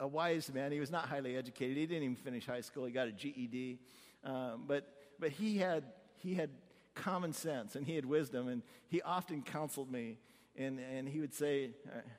a, 0.00 0.08
wise 0.08 0.52
man. 0.52 0.72
He 0.72 0.80
was 0.80 0.90
not 0.90 1.04
highly 1.04 1.36
educated. 1.36 1.76
He 1.76 1.86
didn't 1.86 2.02
even 2.02 2.16
finish 2.16 2.46
high 2.46 2.62
school. 2.62 2.84
He 2.84 2.90
got 2.90 3.06
a 3.06 3.12
GED. 3.12 3.78
Um, 4.24 4.64
but, 4.66 4.92
but 5.20 5.30
he, 5.30 5.56
had, 5.56 5.84
he 6.16 6.34
had 6.34 6.50
common 6.96 7.32
sense 7.32 7.76
and 7.76 7.86
he 7.86 7.94
had 7.94 8.04
wisdom, 8.04 8.48
and 8.48 8.62
he 8.88 9.02
often 9.02 9.42
counseled 9.42 9.88
me 9.88 10.18
and, 10.56 10.80
and 10.80 11.08
he 11.08 11.20
would 11.20 11.32
say, 11.32 11.70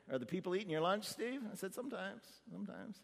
Are 0.09 0.19
the 0.19 0.25
people 0.25 0.55
eating 0.55 0.69
your 0.69 0.79
lunch, 0.79 1.03
Steve? 1.03 1.41
I 1.51 1.55
said, 1.57 1.73
Sometimes, 1.73 2.21
sometimes. 2.49 2.95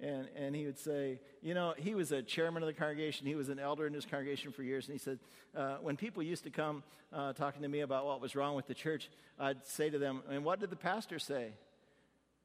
And, 0.00 0.28
and 0.36 0.54
he 0.54 0.64
would 0.64 0.78
say, 0.78 1.20
You 1.42 1.54
know, 1.54 1.74
he 1.76 1.94
was 1.94 2.12
a 2.12 2.22
chairman 2.22 2.62
of 2.62 2.68
the 2.68 2.72
congregation. 2.72 3.26
He 3.26 3.34
was 3.34 3.48
an 3.48 3.58
elder 3.58 3.86
in 3.86 3.92
his 3.92 4.06
congregation 4.06 4.52
for 4.52 4.62
years. 4.62 4.86
And 4.86 4.92
he 4.92 4.98
said, 4.98 5.18
uh, 5.56 5.76
When 5.80 5.96
people 5.96 6.22
used 6.22 6.44
to 6.44 6.50
come 6.50 6.82
uh, 7.12 7.32
talking 7.32 7.62
to 7.62 7.68
me 7.68 7.80
about 7.80 8.06
what 8.06 8.20
was 8.20 8.36
wrong 8.36 8.54
with 8.54 8.66
the 8.66 8.74
church, 8.74 9.10
I'd 9.38 9.66
say 9.66 9.90
to 9.90 9.98
them, 9.98 10.22
And 10.30 10.44
what 10.44 10.60
did 10.60 10.70
the 10.70 10.76
pastor 10.76 11.18
say 11.18 11.52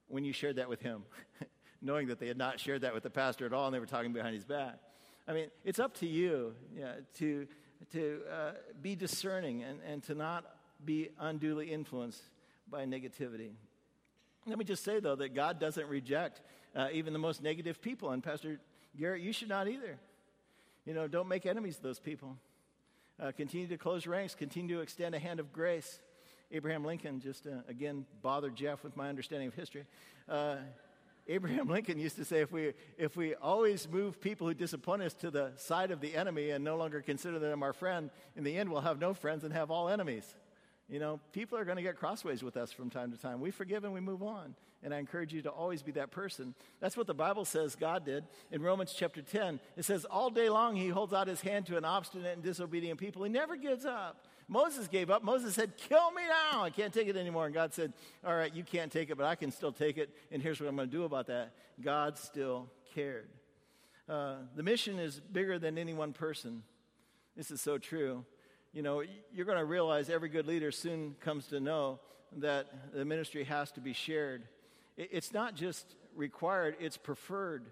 when 0.08 0.24
you 0.24 0.34
shared 0.34 0.56
that 0.56 0.70
with 0.70 0.82
him? 0.82 1.04
Knowing 1.82 2.08
that 2.08 2.20
they 2.20 2.28
had 2.28 2.38
not 2.38 2.60
shared 2.60 2.82
that 2.82 2.94
with 2.94 3.04
the 3.04 3.10
pastor 3.10 3.46
at 3.46 3.54
all 3.54 3.68
and 3.68 3.76
they 3.76 3.80
were 3.80 3.86
talking 3.86 4.14
behind 4.14 4.34
his 4.34 4.46
back. 4.46 4.80
I 5.28 5.34
mean, 5.34 5.48
it's 5.64 5.80
up 5.80 5.94
to 6.00 6.08
you 6.08 6.54
to, 7.20 7.48
to 7.92 8.22
uh, 8.32 8.52
be 8.82 8.96
discerning 8.96 9.64
and, 9.64 9.80
and 9.86 10.04
to 10.04 10.16
not 10.16 10.46
be 10.84 11.10
unduly 11.20 11.72
influenced 11.72 12.22
by 12.70 12.86
negativity. 12.86 13.52
Let 14.46 14.58
me 14.58 14.66
just 14.66 14.84
say, 14.84 15.00
though, 15.00 15.16
that 15.16 15.34
God 15.34 15.60
doesn't 15.60 15.88
reject 15.88 16.42
uh, 16.76 16.90
even 16.92 17.14
the 17.14 17.20
most 17.20 17.42
negative 17.42 17.82
people. 17.82 18.12
And 18.12 18.22
Pastor 18.22 18.60
Garrett, 18.98 19.22
you 19.22 19.32
should 19.32 19.50
not 19.50 19.68
either. 19.68 19.98
You 20.86 20.94
know, 20.94 21.08
don't 21.08 21.28
make 21.28 21.46
enemies 21.46 21.78
of 21.78 21.84
those 21.84 22.00
people. 22.00 22.38
Uh, 23.22 23.32
continue 23.32 23.68
to 23.68 23.78
close 23.78 24.06
ranks, 24.06 24.36
continue 24.36 24.76
to 24.76 24.82
extend 24.82 25.16
a 25.16 25.20
hand 25.20 25.40
of 25.40 25.54
grace. 25.54 26.00
Abraham 26.52 26.84
Lincoln, 26.84 27.20
just 27.20 27.48
uh, 27.48 27.62
again, 27.70 28.06
bothered 28.22 28.56
Jeff 28.56 28.84
with 28.84 28.98
my 28.98 29.08
understanding 29.08 29.48
of 29.48 29.54
history. 29.54 29.86
Uh, 30.28 30.58
Abraham 31.28 31.68
Lincoln 31.70 32.00
used 32.00 32.18
to 32.18 32.26
say 32.26 32.42
if 32.42 32.52
we, 32.52 32.74
if 32.98 33.16
we 33.16 33.36
always 33.36 33.88
move 33.88 34.20
people 34.20 34.48
who 34.48 34.54
disappoint 34.54 35.04
us 35.04 35.14
to 35.16 35.32
the 35.32 35.52
side 35.56 35.92
of 35.92 36.02
the 36.02 36.16
enemy 36.16 36.50
and 36.50 36.64
no 36.64 36.76
longer 36.76 37.02
consider 37.02 37.40
them 37.40 37.64
our 37.64 37.74
friend, 37.74 38.10
in 38.36 38.44
the 38.44 38.58
end 38.58 38.70
we'll 38.70 38.82
have 38.82 39.00
no 39.00 39.14
friends 39.14 39.44
and 39.44 39.54
have 39.54 39.72
all 39.72 39.90
enemies. 39.90 40.36
You 40.90 41.00
know, 41.00 41.20
people 41.32 41.58
are 41.58 41.66
going 41.66 41.78
to 41.78 41.84
get 41.84 41.98
crossways 41.98 42.44
with 42.44 42.58
us 42.58 42.72
from 42.72 42.90
time 42.90 43.12
to 43.12 43.18
time. 43.18 43.40
We 43.40 43.52
forgive 43.52 43.84
and 43.84 43.94
we 43.94 44.00
move 44.00 44.22
on. 44.22 44.56
And 44.84 44.94
I 44.94 45.00
encourage 45.00 45.34
you 45.34 45.42
to 45.44 45.50
always 45.50 45.82
be 45.82 45.94
that 45.94 46.12
person. 46.12 46.54
That's 46.82 46.98
what 46.98 47.08
the 47.08 47.14
Bible 47.14 47.46
says 47.46 47.76
God 47.76 48.06
did. 48.06 48.26
In 48.52 48.62
Romans 48.62 48.94
chapter 48.94 49.22
10, 49.22 49.62
it 49.78 49.86
says, 49.86 50.04
All 50.06 50.30
day 50.30 50.50
long 50.50 50.76
he 50.76 50.90
holds 50.90 51.14
out 51.14 51.28
his 51.28 51.40
hand 51.40 51.66
to 51.68 51.78
an 51.78 51.86
obstinate 51.86 52.34
and 52.34 52.44
disobedient 52.44 53.00
people. 53.00 53.24
He 53.24 53.30
never 53.30 53.56
gives 53.56 53.86
up. 53.86 54.26
Moses 54.50 54.90
gave 54.90 55.10
up. 55.10 55.24
Moses 55.24 55.56
said, 55.56 55.78
Kill 55.78 56.12
me 56.12 56.24
now. 56.28 56.64
I 56.64 56.70
can't 56.70 56.94
take 56.94 57.08
it 57.08 57.16
anymore. 57.16 57.46
And 57.46 57.54
God 57.54 57.74
said, 57.74 57.94
All 58.26 58.36
right, 58.36 58.54
you 58.54 58.64
can't 58.64 58.92
take 58.92 59.10
it, 59.10 59.18
but 59.18 59.26
I 59.26 59.36
can 59.36 59.52
still 59.52 59.72
take 59.72 59.98
it. 59.98 60.10
And 60.32 60.42
here's 60.42 60.60
what 60.60 60.68
I'm 60.68 60.76
going 60.76 60.90
to 60.90 60.96
do 60.96 61.06
about 61.06 61.28
that 61.28 61.54
God 61.82 62.18
still 62.18 62.70
cared. 62.94 63.30
Uh, 64.10 64.36
the 64.54 64.64
mission 64.64 65.00
is 65.00 65.22
bigger 65.22 65.58
than 65.58 65.78
any 65.78 65.94
one 65.94 66.12
person. 66.12 66.64
This 67.38 67.52
is 67.52 67.62
so 67.62 67.78
true 67.78 68.26
you 68.74 68.82
know, 68.82 69.04
you're 69.34 69.46
going 69.46 69.58
to 69.58 69.66
realize 69.66 70.10
every 70.10 70.30
good 70.30 70.48
leader 70.48 70.72
soon 70.72 71.16
comes 71.22 71.48
to 71.48 71.60
know 71.60 72.00
that 72.38 72.68
the 72.94 73.06
ministry 73.06 73.44
has 73.44 73.72
to 73.74 73.80
be 73.80 73.94
shared. 73.94 74.44
It's 74.98 75.32
not 75.32 75.56
just 75.56 75.96
required, 76.16 76.76
it's 76.80 76.98
preferred. 76.98 77.66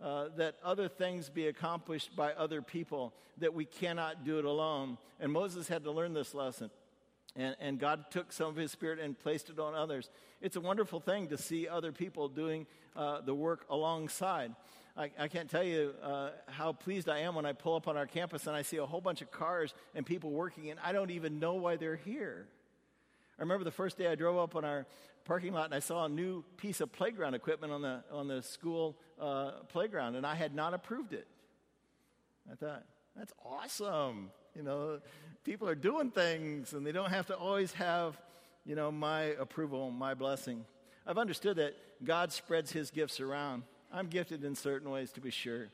Uh, 0.00 0.28
that 0.36 0.54
other 0.62 0.86
things 0.86 1.28
be 1.28 1.48
accomplished 1.48 2.14
by 2.14 2.32
other 2.34 2.62
people, 2.62 3.12
that 3.38 3.52
we 3.52 3.64
cannot 3.64 4.24
do 4.24 4.38
it 4.38 4.44
alone. 4.44 4.96
And 5.18 5.32
Moses 5.32 5.66
had 5.66 5.82
to 5.82 5.90
learn 5.90 6.14
this 6.14 6.34
lesson. 6.34 6.70
And, 7.38 7.54
and 7.60 7.78
God 7.78 8.10
took 8.10 8.32
some 8.32 8.48
of 8.48 8.56
his 8.56 8.72
spirit 8.72 8.98
and 8.98 9.16
placed 9.16 9.48
it 9.48 9.60
on 9.60 9.72
others. 9.72 10.10
It's 10.42 10.56
a 10.56 10.60
wonderful 10.60 10.98
thing 10.98 11.28
to 11.28 11.38
see 11.38 11.68
other 11.68 11.92
people 11.92 12.28
doing 12.28 12.66
uh, 12.96 13.20
the 13.20 13.34
work 13.34 13.64
alongside. 13.70 14.56
I, 14.96 15.12
I 15.16 15.28
can't 15.28 15.48
tell 15.48 15.62
you 15.62 15.94
uh, 16.02 16.30
how 16.48 16.72
pleased 16.72 17.08
I 17.08 17.20
am 17.20 17.36
when 17.36 17.46
I 17.46 17.52
pull 17.52 17.76
up 17.76 17.86
on 17.86 17.96
our 17.96 18.06
campus 18.06 18.48
and 18.48 18.56
I 18.56 18.62
see 18.62 18.78
a 18.78 18.84
whole 18.84 19.00
bunch 19.00 19.22
of 19.22 19.30
cars 19.30 19.72
and 19.94 20.04
people 20.04 20.32
working, 20.32 20.70
and 20.70 20.80
I 20.82 20.90
don't 20.90 21.12
even 21.12 21.38
know 21.38 21.54
why 21.54 21.76
they're 21.76 21.94
here. 21.94 22.48
I 23.38 23.42
remember 23.42 23.62
the 23.62 23.70
first 23.70 23.96
day 23.96 24.08
I 24.08 24.16
drove 24.16 24.36
up 24.36 24.56
on 24.56 24.64
our 24.64 24.84
parking 25.24 25.52
lot 25.52 25.66
and 25.66 25.74
I 25.74 25.78
saw 25.78 26.06
a 26.06 26.08
new 26.08 26.42
piece 26.56 26.80
of 26.80 26.90
playground 26.90 27.34
equipment 27.34 27.72
on 27.72 27.82
the, 27.82 28.02
on 28.10 28.26
the 28.26 28.42
school 28.42 28.96
uh, 29.20 29.52
playground, 29.68 30.16
and 30.16 30.26
I 30.26 30.34
had 30.34 30.56
not 30.56 30.74
approved 30.74 31.12
it. 31.12 31.28
I 32.50 32.56
thought, 32.56 32.82
that's 33.16 33.32
awesome. 33.44 34.32
You 34.58 34.64
know, 34.64 34.98
people 35.44 35.68
are 35.68 35.76
doing 35.76 36.10
things 36.10 36.72
and 36.72 36.84
they 36.84 36.90
don't 36.90 37.10
have 37.10 37.26
to 37.26 37.36
always 37.36 37.72
have, 37.74 38.20
you 38.66 38.74
know, 38.74 38.90
my 38.90 39.20
approval, 39.38 39.92
my 39.92 40.14
blessing. 40.14 40.64
I've 41.06 41.16
understood 41.16 41.58
that 41.58 41.76
God 42.04 42.32
spreads 42.32 42.72
his 42.72 42.90
gifts 42.90 43.20
around. 43.20 43.62
I'm 43.92 44.08
gifted 44.08 44.42
in 44.42 44.56
certain 44.56 44.90
ways, 44.90 45.12
to 45.12 45.20
be 45.20 45.30
sure, 45.30 45.68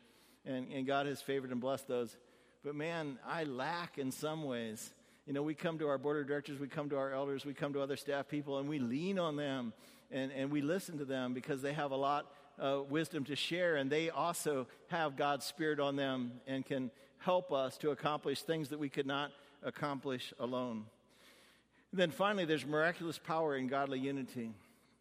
and, 0.44 0.70
and 0.70 0.87
God 0.87 1.07
has 1.07 1.23
favored 1.23 1.51
and 1.51 1.62
blessed 1.62 1.88
those. 1.88 2.14
But 2.62 2.75
man, 2.75 3.18
I 3.27 3.44
lack 3.44 3.97
in 3.97 4.12
some 4.12 4.44
ways. 4.44 4.92
You 5.27 5.33
know, 5.33 5.42
we 5.42 5.55
come 5.55 5.79
to 5.79 5.88
our 5.88 5.97
board 5.97 6.20
of 6.20 6.29
directors, 6.29 6.61
we 6.61 6.68
come 6.68 6.90
to 6.90 6.99
our 6.99 7.14
elders, 7.14 7.47
we 7.47 7.55
come 7.55 7.73
to 7.73 7.81
other 7.81 7.97
staff 7.97 8.29
people, 8.29 8.59
and 8.59 8.68
we 8.68 8.79
lean 8.79 9.18
on 9.18 9.37
them 9.37 9.73
and, 10.11 10.31
and 10.31 10.51
we 10.51 10.61
listen 10.61 10.99
to 10.99 11.07
them 11.07 11.33
because 11.33 11.62
they 11.62 11.73
have 11.73 11.90
a 11.90 11.97
lot 11.97 12.27
uh, 12.59 12.81
wisdom 12.88 13.25
to 13.25 13.37
share, 13.37 13.77
and 13.77 13.90
they 13.90 14.11
also 14.11 14.67
have 14.88 15.17
God's 15.17 15.45
Spirit 15.45 15.81
on 15.81 15.97
them 15.97 16.33
and 16.47 16.64
can 16.64 16.90
help 17.19 17.53
us 17.53 17.77
to 17.79 17.90
accomplish 17.90 18.43
things 18.43 18.69
that 18.69 18.79
we 18.79 18.88
could 18.88 19.07
not 19.07 19.33
accomplish 19.62 20.33
alone. 20.38 20.85
And 21.90 22.01
then 22.01 22.11
finally, 22.11 22.45
there's 22.45 22.67
miraculous 22.67 23.19
power 23.19 23.57
in 23.57 23.67
godly 23.67 23.99
unity. 23.99 24.51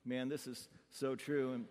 Man, 0.05 0.29
this 0.29 0.47
is 0.47 0.67
so 0.89 1.15
true. 1.15 1.53
And, 1.53 1.65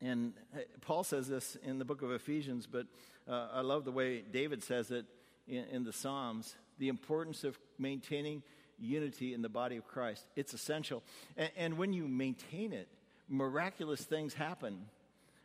and 0.00 0.32
uh, 0.54 0.60
Paul 0.80 1.04
says 1.04 1.28
this 1.28 1.56
in 1.64 1.78
the 1.78 1.84
book 1.84 2.02
of 2.02 2.12
Ephesians, 2.12 2.66
but 2.70 2.86
uh, 3.28 3.48
I 3.52 3.60
love 3.60 3.84
the 3.84 3.92
way 3.92 4.22
David 4.22 4.62
says 4.62 4.90
it 4.90 5.04
in, 5.46 5.64
in 5.64 5.84
the 5.84 5.92
Psalms 5.92 6.54
the 6.78 6.88
importance 6.88 7.44
of 7.44 7.58
maintaining 7.78 8.42
unity 8.78 9.34
in 9.34 9.42
the 9.42 9.48
body 9.48 9.76
of 9.76 9.86
Christ. 9.86 10.26
It's 10.34 10.54
essential. 10.54 11.02
And, 11.36 11.50
and 11.56 11.78
when 11.78 11.92
you 11.92 12.08
maintain 12.08 12.72
it, 12.72 12.88
miraculous 13.28 14.02
things 14.02 14.34
happen. 14.34 14.86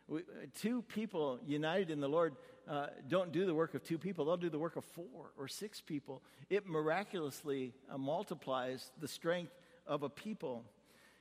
We, 0.08 0.22
two 0.60 0.82
people 0.82 1.38
united 1.46 1.90
in 1.90 2.00
the 2.00 2.08
Lord 2.08 2.34
uh, 2.68 2.86
don't 3.08 3.30
do 3.30 3.46
the 3.46 3.54
work 3.54 3.74
of 3.74 3.82
two 3.82 3.98
people, 3.98 4.24
they'll 4.24 4.36
do 4.36 4.50
the 4.50 4.58
work 4.58 4.76
of 4.76 4.84
four 4.84 5.32
or 5.38 5.48
six 5.48 5.80
people. 5.80 6.22
It 6.50 6.66
miraculously 6.66 7.74
uh, 7.90 7.98
multiplies 7.98 8.90
the 9.00 9.08
strength 9.08 9.52
of 9.86 10.02
a 10.02 10.08
people. 10.08 10.64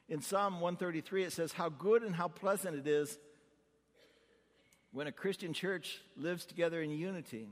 In 0.09 0.21
Psalm 0.21 0.55
133, 0.55 1.23
it 1.25 1.33
says, 1.33 1.51
How 1.51 1.69
good 1.69 2.03
and 2.03 2.15
how 2.15 2.29
pleasant 2.29 2.75
it 2.75 2.87
is 2.87 3.17
when 4.91 5.07
a 5.07 5.11
Christian 5.11 5.53
church 5.53 6.01
lives 6.15 6.45
together 6.45 6.81
in 6.81 6.89
unity. 6.89 7.49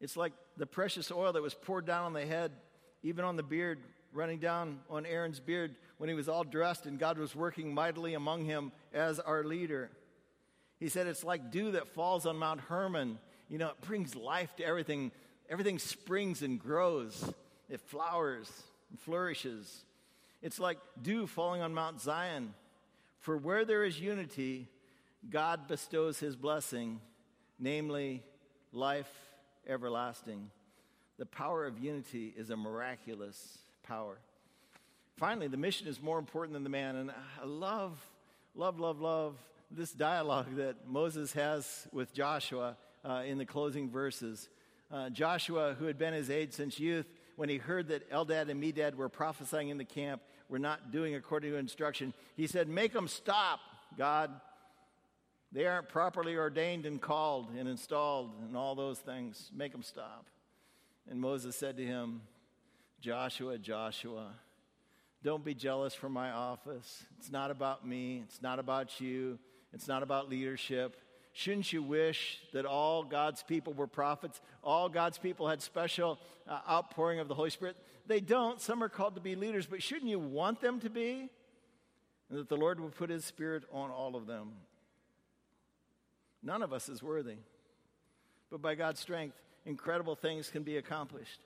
It's 0.00 0.16
like 0.16 0.32
the 0.56 0.66
precious 0.66 1.10
oil 1.10 1.32
that 1.32 1.42
was 1.42 1.54
poured 1.54 1.86
down 1.86 2.04
on 2.04 2.12
the 2.12 2.26
head, 2.26 2.52
even 3.02 3.24
on 3.24 3.36
the 3.36 3.42
beard, 3.42 3.78
running 4.16 4.38
down 4.38 4.80
on 4.88 5.06
Aaron's 5.06 5.40
beard 5.40 5.76
when 5.98 6.08
he 6.08 6.14
was 6.14 6.28
all 6.28 6.42
dressed 6.42 6.86
and 6.86 6.98
God 6.98 7.18
was 7.18 7.36
working 7.36 7.74
mightily 7.74 8.14
among 8.14 8.44
him 8.44 8.72
as 8.92 9.20
our 9.20 9.44
leader. 9.44 9.90
He 10.80 10.88
said 10.88 11.06
it's 11.06 11.24
like 11.24 11.50
dew 11.50 11.72
that 11.72 11.88
falls 11.88 12.26
on 12.26 12.36
Mount 12.38 12.60
Hermon. 12.62 13.18
You 13.48 13.58
know, 13.58 13.68
it 13.68 13.80
brings 13.82 14.16
life 14.16 14.54
to 14.56 14.64
everything. 14.64 15.12
Everything 15.48 15.78
springs 15.78 16.42
and 16.42 16.58
grows, 16.58 17.32
it 17.68 17.80
flowers 17.80 18.50
and 18.90 18.98
flourishes. 18.98 19.84
It's 20.42 20.58
like 20.58 20.78
dew 21.00 21.26
falling 21.26 21.62
on 21.62 21.72
Mount 21.72 22.00
Zion. 22.00 22.54
For 23.20 23.36
where 23.36 23.64
there 23.64 23.84
is 23.84 24.00
unity, 24.00 24.68
God 25.28 25.68
bestows 25.68 26.18
his 26.18 26.36
blessing, 26.36 27.00
namely 27.58 28.22
life 28.72 29.10
everlasting. 29.66 30.50
The 31.18 31.26
power 31.26 31.66
of 31.66 31.78
unity 31.78 32.34
is 32.36 32.50
a 32.50 32.56
miraculous 32.56 33.58
power. 33.86 34.18
Finally, 35.16 35.48
the 35.48 35.56
mission 35.56 35.86
is 35.86 36.00
more 36.02 36.18
important 36.18 36.52
than 36.54 36.64
the 36.64 36.70
man. 36.70 36.96
And 36.96 37.10
I 37.10 37.44
love, 37.44 37.98
love, 38.54 38.78
love, 38.78 39.00
love 39.00 39.36
this 39.70 39.92
dialogue 39.92 40.56
that 40.56 40.88
Moses 40.88 41.32
has 41.32 41.88
with 41.92 42.12
Joshua 42.12 42.76
uh, 43.04 43.22
in 43.26 43.38
the 43.38 43.46
closing 43.46 43.90
verses. 43.90 44.48
Uh, 44.90 45.10
Joshua, 45.10 45.74
who 45.78 45.86
had 45.86 45.98
been 45.98 46.14
his 46.14 46.30
aide 46.30 46.52
since 46.52 46.78
youth, 46.78 47.06
when 47.36 47.48
he 47.48 47.58
heard 47.58 47.88
that 47.88 48.10
Eldad 48.10 48.50
and 48.50 48.62
Medad 48.62 48.94
were 48.94 49.08
prophesying 49.08 49.68
in 49.68 49.78
the 49.78 49.84
camp, 49.84 50.22
were 50.48 50.58
not 50.58 50.90
doing 50.90 51.14
according 51.14 51.52
to 51.52 51.56
instruction, 51.56 52.14
he 52.36 52.46
said, 52.46 52.68
Make 52.68 52.92
them 52.92 53.08
stop, 53.08 53.60
God. 53.96 54.30
They 55.52 55.66
aren't 55.66 55.88
properly 55.88 56.36
ordained 56.36 56.86
and 56.86 57.00
called 57.00 57.50
and 57.56 57.68
installed 57.68 58.32
and 58.42 58.56
all 58.56 58.74
those 58.74 58.98
things. 58.98 59.50
Make 59.54 59.72
them 59.72 59.82
stop. 59.82 60.26
And 61.08 61.20
Moses 61.20 61.56
said 61.56 61.76
to 61.76 61.84
him, 61.84 62.22
Joshua, 63.00 63.58
Joshua, 63.58 64.32
don't 65.22 65.44
be 65.44 65.54
jealous 65.54 65.94
for 65.94 66.08
my 66.08 66.30
office. 66.30 67.04
It's 67.18 67.30
not 67.30 67.50
about 67.50 67.86
me. 67.86 68.22
It's 68.26 68.42
not 68.42 68.58
about 68.58 69.00
you. 69.00 69.38
It's 69.72 69.88
not 69.88 70.02
about 70.02 70.28
leadership. 70.28 70.96
Shouldn't 71.32 71.70
you 71.70 71.82
wish 71.82 72.40
that 72.52 72.64
all 72.64 73.04
God's 73.04 73.42
people 73.42 73.74
were 73.74 73.86
prophets? 73.86 74.40
All 74.64 74.88
God's 74.88 75.18
people 75.18 75.48
had 75.48 75.60
special 75.60 76.18
uh, 76.48 76.60
outpouring 76.68 77.20
of 77.20 77.28
the 77.28 77.34
Holy 77.34 77.50
Spirit? 77.50 77.76
They 78.06 78.20
don't. 78.20 78.60
Some 78.60 78.82
are 78.82 78.88
called 78.88 79.16
to 79.16 79.20
be 79.20 79.34
leaders, 79.34 79.66
but 79.66 79.82
shouldn't 79.82 80.08
you 80.08 80.18
want 80.18 80.60
them 80.60 80.80
to 80.80 80.88
be? 80.88 81.28
And 82.30 82.38
that 82.38 82.48
the 82.48 82.56
Lord 82.56 82.80
would 82.80 82.94
put 82.94 83.10
his 83.10 83.24
spirit 83.24 83.64
on 83.70 83.90
all 83.90 84.16
of 84.16 84.26
them. 84.26 84.52
None 86.42 86.62
of 86.62 86.72
us 86.72 86.88
is 86.88 87.02
worthy. 87.02 87.36
But 88.50 88.62
by 88.62 88.74
God's 88.74 89.00
strength, 89.00 89.36
incredible 89.64 90.14
things 90.14 90.48
can 90.48 90.62
be 90.62 90.76
accomplished. 90.76 91.40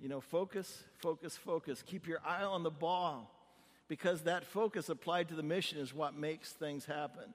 You 0.00 0.08
know, 0.08 0.20
focus, 0.20 0.84
focus, 0.98 1.36
focus. 1.36 1.82
Keep 1.86 2.06
your 2.06 2.20
eye 2.24 2.42
on 2.42 2.62
the 2.62 2.70
ball 2.70 3.30
because 3.88 4.22
that 4.22 4.44
focus 4.44 4.88
applied 4.88 5.28
to 5.28 5.34
the 5.34 5.42
mission 5.42 5.78
is 5.78 5.94
what 5.94 6.14
makes 6.14 6.52
things 6.52 6.84
happen. 6.84 7.34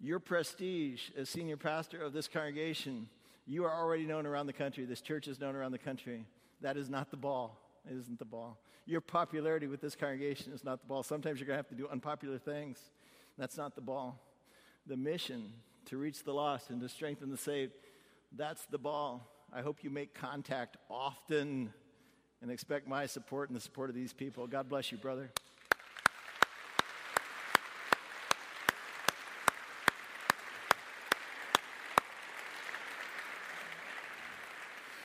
Your 0.00 0.20
prestige 0.20 1.10
as 1.16 1.28
senior 1.28 1.56
pastor 1.56 2.00
of 2.00 2.12
this 2.12 2.28
congregation, 2.28 3.08
you 3.46 3.64
are 3.64 3.74
already 3.74 4.04
known 4.04 4.26
around 4.26 4.46
the 4.46 4.52
country. 4.52 4.84
This 4.84 5.00
church 5.00 5.26
is 5.26 5.40
known 5.40 5.56
around 5.56 5.72
the 5.72 5.78
country. 5.78 6.26
That 6.60 6.76
is 6.76 6.88
not 6.88 7.10
the 7.10 7.16
ball. 7.16 7.58
It 7.90 7.96
isn't 7.96 8.18
the 8.18 8.24
ball. 8.24 8.58
Your 8.86 9.00
popularity 9.00 9.66
with 9.66 9.80
this 9.80 9.96
congregation 9.96 10.52
is 10.52 10.64
not 10.64 10.80
the 10.80 10.86
ball. 10.86 11.02
Sometimes 11.02 11.40
you're 11.40 11.46
going 11.46 11.56
to 11.56 11.62
have 11.62 11.68
to 11.68 11.74
do 11.74 11.88
unpopular 11.88 12.38
things. 12.38 12.78
That's 13.36 13.56
not 13.56 13.74
the 13.74 13.80
ball. 13.80 14.20
The 14.86 14.96
mission 14.96 15.52
to 15.86 15.96
reach 15.96 16.24
the 16.24 16.32
lost 16.32 16.70
and 16.70 16.80
to 16.80 16.88
strengthen 16.88 17.30
the 17.30 17.36
saved, 17.36 17.72
that's 18.36 18.64
the 18.66 18.78
ball. 18.78 19.26
I 19.52 19.62
hope 19.62 19.82
you 19.82 19.90
make 19.90 20.14
contact 20.14 20.76
often 20.90 21.72
and 22.42 22.50
expect 22.50 22.86
my 22.86 23.06
support 23.06 23.48
and 23.48 23.56
the 23.56 23.60
support 23.60 23.88
of 23.88 23.96
these 23.96 24.12
people. 24.12 24.46
God 24.46 24.68
bless 24.68 24.92
you, 24.92 24.98
brother. 24.98 25.30